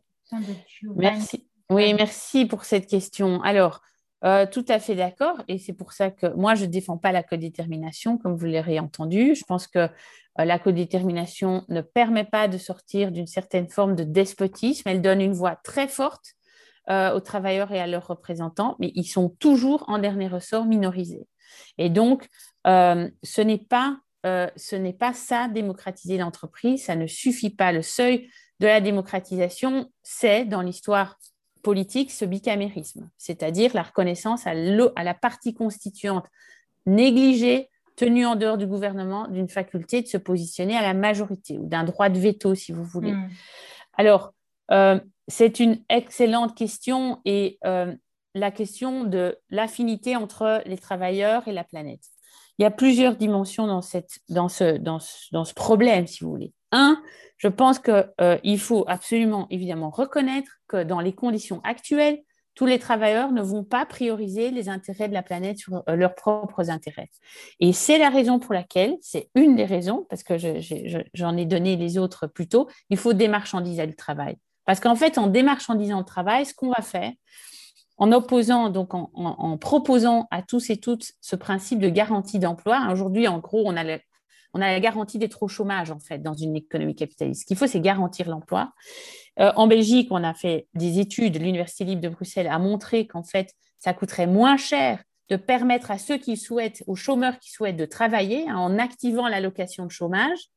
[0.95, 1.45] Merci.
[1.69, 3.41] Oui, merci pour cette question.
[3.43, 3.81] Alors,
[4.25, 5.43] euh, tout à fait d'accord.
[5.47, 8.79] Et c'est pour ça que moi, je ne défends pas la codétermination, comme vous l'aurez
[8.79, 9.35] entendu.
[9.35, 9.89] Je pense que euh,
[10.37, 14.89] la codétermination ne permet pas de sortir d'une certaine forme de despotisme.
[14.89, 16.35] Elle donne une voix très forte
[16.91, 21.27] euh, aux travailleurs et à leurs représentants, mais ils sont toujours en dernier ressort minorisés.
[21.77, 22.27] Et donc,
[22.67, 27.71] euh, ce n'est pas euh, ce n'est pas ça, démocratiser l'entreprise, ça ne suffit pas.
[27.71, 28.29] Le seuil
[28.59, 31.17] de la démocratisation, c'est dans l'histoire
[31.63, 36.25] politique ce bicamérisme, c'est-à-dire la reconnaissance à, à, la partie constituante
[36.85, 41.67] négligée, tenue en dehors du gouvernement, d'une faculté de se positionner à la majorité ou
[41.67, 43.13] d'un droit de veto, si vous voulez.
[43.13, 43.29] Hmm.
[43.97, 44.33] Alors,
[45.29, 47.95] c'est une excellente question et euh,
[48.33, 52.03] la question de l'affinité entre les travailleurs et la planète.
[52.57, 56.53] Il y a plusieurs dimensions dans, ce, problème, si vous voulez.
[56.71, 57.01] Un,
[57.37, 62.19] je pense qu'il euh, faut absolument, évidemment, reconnaître que dans les conditions actuelles,
[62.55, 66.15] tous les travailleurs ne vont pas prioriser les intérêts de la planète sur euh, leurs
[66.15, 67.09] propres intérêts.
[67.61, 70.35] Et c'est la raison pour laquelle, c'est une des raisons, parce que
[71.13, 74.35] j'en ai donné les autres plus tôt, il faut démarchandiser le travail.
[74.69, 77.11] Parce qu'en fait, en démarchandisant le travail, ce qu'on va faire,
[77.97, 83.27] en opposant, donc en, proposant à tous et toutes ce principe de garantie d'emploi, aujourd'hui,
[83.27, 83.83] en gros, on a,
[84.53, 87.41] on a la garantie d'être au chômage, en fait, dans une économie capitaliste.
[87.41, 88.73] Ce qu'il faut, c'est garantir l'emploi.
[89.39, 93.23] Euh, en Belgique, on a fait des études, l'Université libre de Bruxelles a montré qu'en
[93.23, 97.75] fait, ça coûterait moins cher de permettre à ceux qui souhaitent, aux chômeurs qui souhaitent
[97.75, 100.51] de travailler, hein, en activant l'allocation de chômage,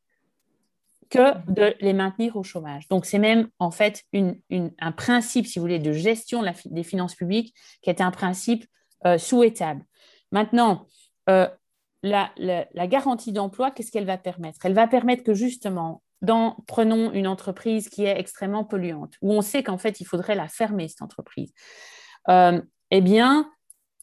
[1.12, 2.88] que de les maintenir au chômage.
[2.88, 7.54] Donc, c'est même en fait un principe, si vous voulez, de gestion des finances publiques
[7.82, 8.64] qui est un principe
[9.04, 9.84] euh, souhaitable.
[10.30, 10.86] Maintenant,
[11.28, 11.46] euh,
[12.02, 12.32] la,
[12.86, 14.64] garantie d'emploi, qu'est-ce qu'elle va permettre?
[14.64, 16.02] Elle va permettre que justement,
[16.66, 20.48] prenons une entreprise qui est extrêmement polluante, où on sait qu'en fait, il faudrait la
[20.48, 21.52] fermer, cette entreprise.
[22.30, 23.50] Euh, eh bien,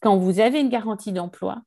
[0.00, 1.60] quand vous avez une garantie d'emploi,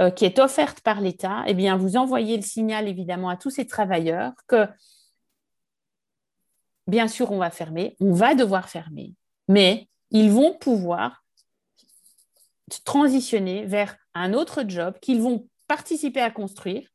[0.00, 3.50] euh, qui est offerte par l'État, eh bien, vous envoyez le signal évidemment à tous
[3.50, 4.66] ces travailleurs que,
[6.86, 9.14] bien sûr, on va fermer, on va devoir fermer,
[9.48, 11.22] mais ils vont pouvoir
[12.84, 16.88] transitionner vers un autre job qu'ils vont participer à construire.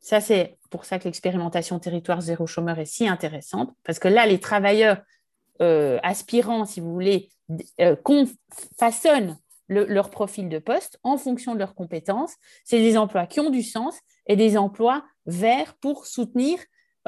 [0.00, 4.26] Ça, c'est pour ça que l'expérimentation territoire zéro chômeur est si intéressante, parce que là,
[4.26, 5.00] les travailleurs
[5.60, 7.30] euh, aspirants, si vous voulez,
[7.80, 7.96] euh,
[9.68, 12.34] leur profil de poste en fonction de leurs compétences.
[12.64, 16.58] C'est des emplois qui ont du sens et des emplois verts pour soutenir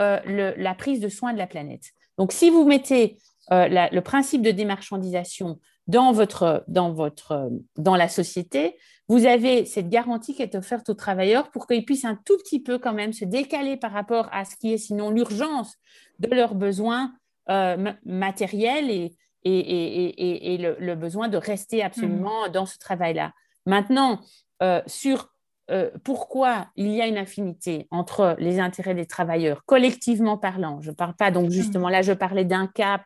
[0.00, 1.92] euh, la prise de soin de la planète.
[2.18, 3.18] Donc, si vous mettez
[3.50, 8.76] le principe de démarchandisation dans, votre, dans, votre, dans la société,
[9.08, 12.60] vous avez cette garantie qui est offerte aux travailleurs pour qu'ils puissent un tout petit
[12.60, 15.74] peu quand même se décaler par rapport à ce qui est sinon l'urgence
[16.20, 17.12] de leurs besoins
[17.50, 22.52] euh, matériels et, et, et, le, besoin de rester absolument mmh.
[22.52, 23.32] dans ce travail-là.
[23.66, 24.20] Maintenant,
[24.62, 25.30] euh, sur
[25.70, 30.90] euh, pourquoi il y a une affinité entre les intérêts des travailleurs, collectivement parlant, je
[30.90, 31.52] ne parle pas donc mmh.
[31.52, 33.02] justement là, je parlais d'un cap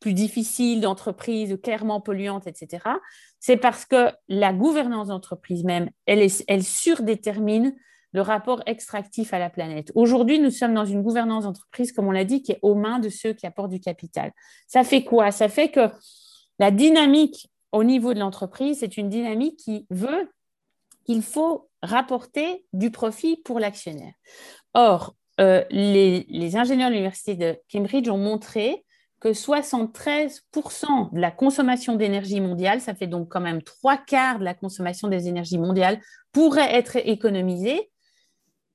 [0.00, 2.84] plus difficile d'entreprise, clairement polluante, etc.
[3.38, 7.74] C'est parce que la gouvernance d'entreprise même, elle, elle surdétermine
[8.12, 9.90] le rapport extractif à la planète.
[9.94, 12.98] Aujourd'hui, nous sommes dans une gouvernance d'entreprise, comme on l'a dit, qui est aux mains
[12.98, 14.32] de ceux qui apportent du capital.
[14.66, 15.30] Ça fait quoi?
[15.30, 15.88] Ça fait que
[16.58, 20.30] la dynamique au niveau de l'entreprise, c'est une dynamique qui veut
[21.04, 24.12] qu'il faut rapporter du profit pour l'actionnaire.
[24.74, 28.84] Or, euh, les, les, ingénieurs de l'Université de Cambridge ont montré
[29.18, 34.44] que 73% de la consommation d'énergie mondiale, ça fait donc quand même trois quarts de
[34.44, 36.00] la consommation des énergies mondiales,
[36.32, 37.90] pourrait être économisée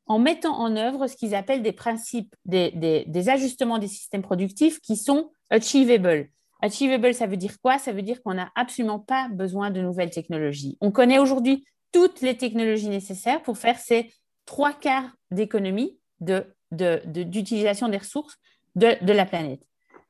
[0.07, 4.95] en mettant en œuvre ce qu'ils appellent des principes, des, ajustements des systèmes productifs qui
[4.95, 6.29] sont achievable.
[6.61, 7.77] Achievable, ça veut dire quoi?
[7.77, 10.77] Ça veut dire qu'on n'a absolument pas besoin de nouvelles technologies.
[10.81, 14.11] On connaît aujourd'hui toutes les technologies nécessaires pour faire ces
[14.45, 18.37] trois quarts d'économie d'utilisation des ressources
[18.75, 19.61] de, de la planète.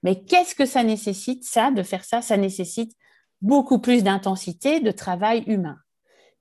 [0.04, 2.22] Mais qu'est-ce que ça nécessite, ça, de faire ça?
[2.22, 2.94] Ça nécessite
[3.42, 5.78] beaucoup plus d'intensité de travail humain.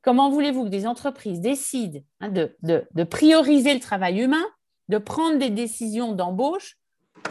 [0.03, 4.45] Comment voulez-vous que des entreprises décident hein, de, prioriser le travail humain,
[4.89, 6.77] de prendre des décisions d'embauche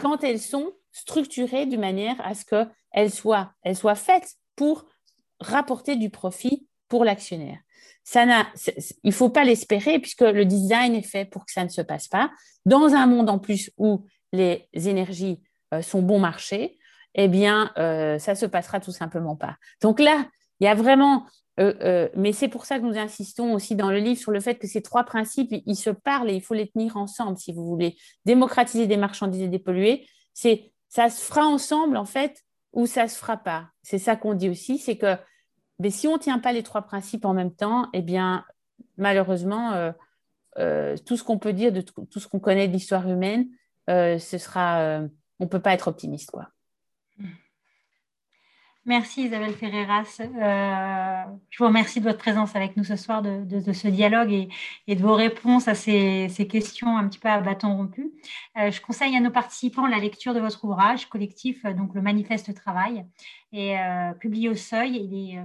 [0.00, 4.84] quand elles sont structurées de manière à ce qu'elles soient, elles soient faites pour
[5.40, 7.58] rapporter du profit pour l'actionnaire?
[8.04, 11.70] Ça il ne faut pas l'espérer puisque le design est fait pour que ça ne
[11.70, 12.30] se passe pas.
[12.64, 15.40] Dans un monde en plus où les énergies
[15.74, 16.78] euh, sont bon marché,
[17.16, 19.56] eh bien, euh, ça ne se passera tout simplement pas.
[19.80, 20.26] Donc là,
[20.60, 21.26] il y a vraiment
[21.58, 24.40] euh, euh, mais c'est pour ça que nous insistons aussi dans le livre sur le
[24.40, 27.52] fait que ces trois principes, ils se parlent et il faut les tenir ensemble, si
[27.52, 27.96] vous voulez.
[28.24, 32.42] Démocratiser, démarchandiser, dépolluer, c'est ça se fera ensemble, en fait,
[32.72, 33.68] ou ça se fera pas.
[33.82, 35.16] C'est ça qu'on dit aussi, c'est que
[35.78, 38.44] mais si on ne tient pas les trois principes en même temps, eh bien,
[38.96, 39.92] malheureusement,
[40.58, 43.46] euh, tout ce qu'on peut dire de tout ce qu'on connaît de l'histoire humaine,
[43.88, 45.00] ce sera,
[45.38, 46.48] on ne peut pas être optimiste, quoi.
[48.88, 50.20] Merci Isabelle Ferreras.
[50.20, 54.48] Euh, je vous remercie de votre présence avec nous ce soir, de, ce dialogue
[54.86, 58.12] et, de vos réponses à ces, questions un petit peu à bâton rompu.
[58.56, 62.00] Euh, je conseille à nos participants la lecture de votre ouvrage collectif, euh, donc le
[62.00, 63.04] Manifeste Travail,
[63.52, 63.74] et
[64.20, 64.96] publié au Seuil.
[64.96, 65.40] Il est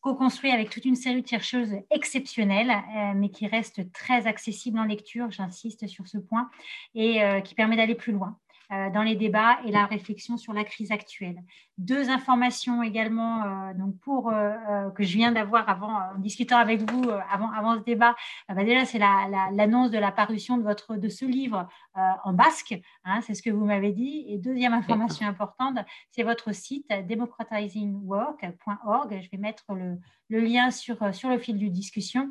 [0.00, 2.72] co-construit avec toute une série de chercheuses exceptionnelles,
[3.16, 6.50] mais qui reste très accessible en lecture, j'insiste sur ce point,
[6.94, 8.38] et qui permet d'aller plus loin.
[8.74, 11.36] Euh, dans les débats et la réflexion sur la crise actuelle.
[11.78, 16.88] Deux informations également euh, donc pour, euh, que je viens d'avoir avant, en discutant avec
[16.88, 18.14] vous avant, avant ce débat.
[18.48, 21.66] Bah déjà, c'est l'annonce de la parution de, votre, de ce livre
[21.96, 24.24] en basque, hein, c'est ce que vous m'avez dit.
[24.28, 25.78] Et deuxième information importante,
[26.10, 29.20] c'est votre site democratizingwork.org.
[29.22, 29.98] Je vais mettre le,
[30.30, 32.30] lien sur, sur le fil de discussion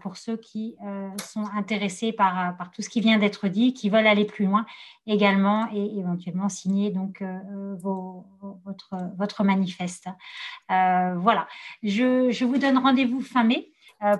[0.00, 0.76] pour ceux qui
[1.22, 4.64] sont intéressés par, par tout ce qui vient d'être dit, qui veulent aller plus loin
[5.06, 10.08] également et éventuellement signer donc euh, euh, votre, votre manifeste.
[10.70, 11.48] Euh, voilà,
[11.82, 13.70] je, je, vous donne rendez-vous fin mai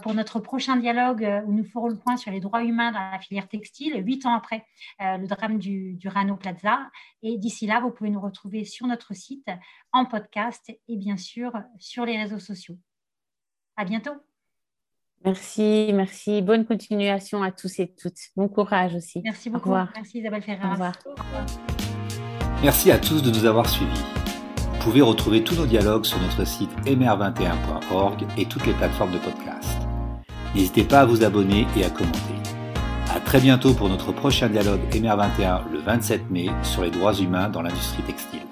[0.02, 3.18] pour notre prochain dialogue où nous ferons le point sur les droits humains dans la
[3.18, 4.64] filière textile, huit ans après
[5.00, 6.78] le drame du, du Rano Plaza.
[7.24, 9.48] Et d'ici là, vous pouvez nous retrouver sur notre site,
[9.90, 11.50] en podcast et bien sûr
[11.80, 12.78] sur les réseaux sociaux.
[13.76, 14.12] À bientôt.
[15.24, 16.42] Merci, merci.
[16.42, 18.18] Bonne continuation à tous et toutes.
[18.36, 19.20] Bon courage aussi.
[19.22, 19.68] Merci beaucoup.
[19.68, 19.92] Au revoir.
[19.94, 20.66] Merci Isabelle Ferrer.
[20.66, 20.94] Au revoir.
[22.62, 24.11] Merci à tous de nous avoir suivis.
[24.82, 29.18] Vous pouvez retrouver tous nos dialogues sur notre site mr21.org et toutes les plateformes de
[29.18, 29.78] podcast.
[30.56, 32.34] N'hésitez pas à vous abonner et à commenter.
[33.14, 37.48] À très bientôt pour notre prochain dialogue MR21 le 27 mai sur les droits humains
[37.48, 38.51] dans l'industrie textile.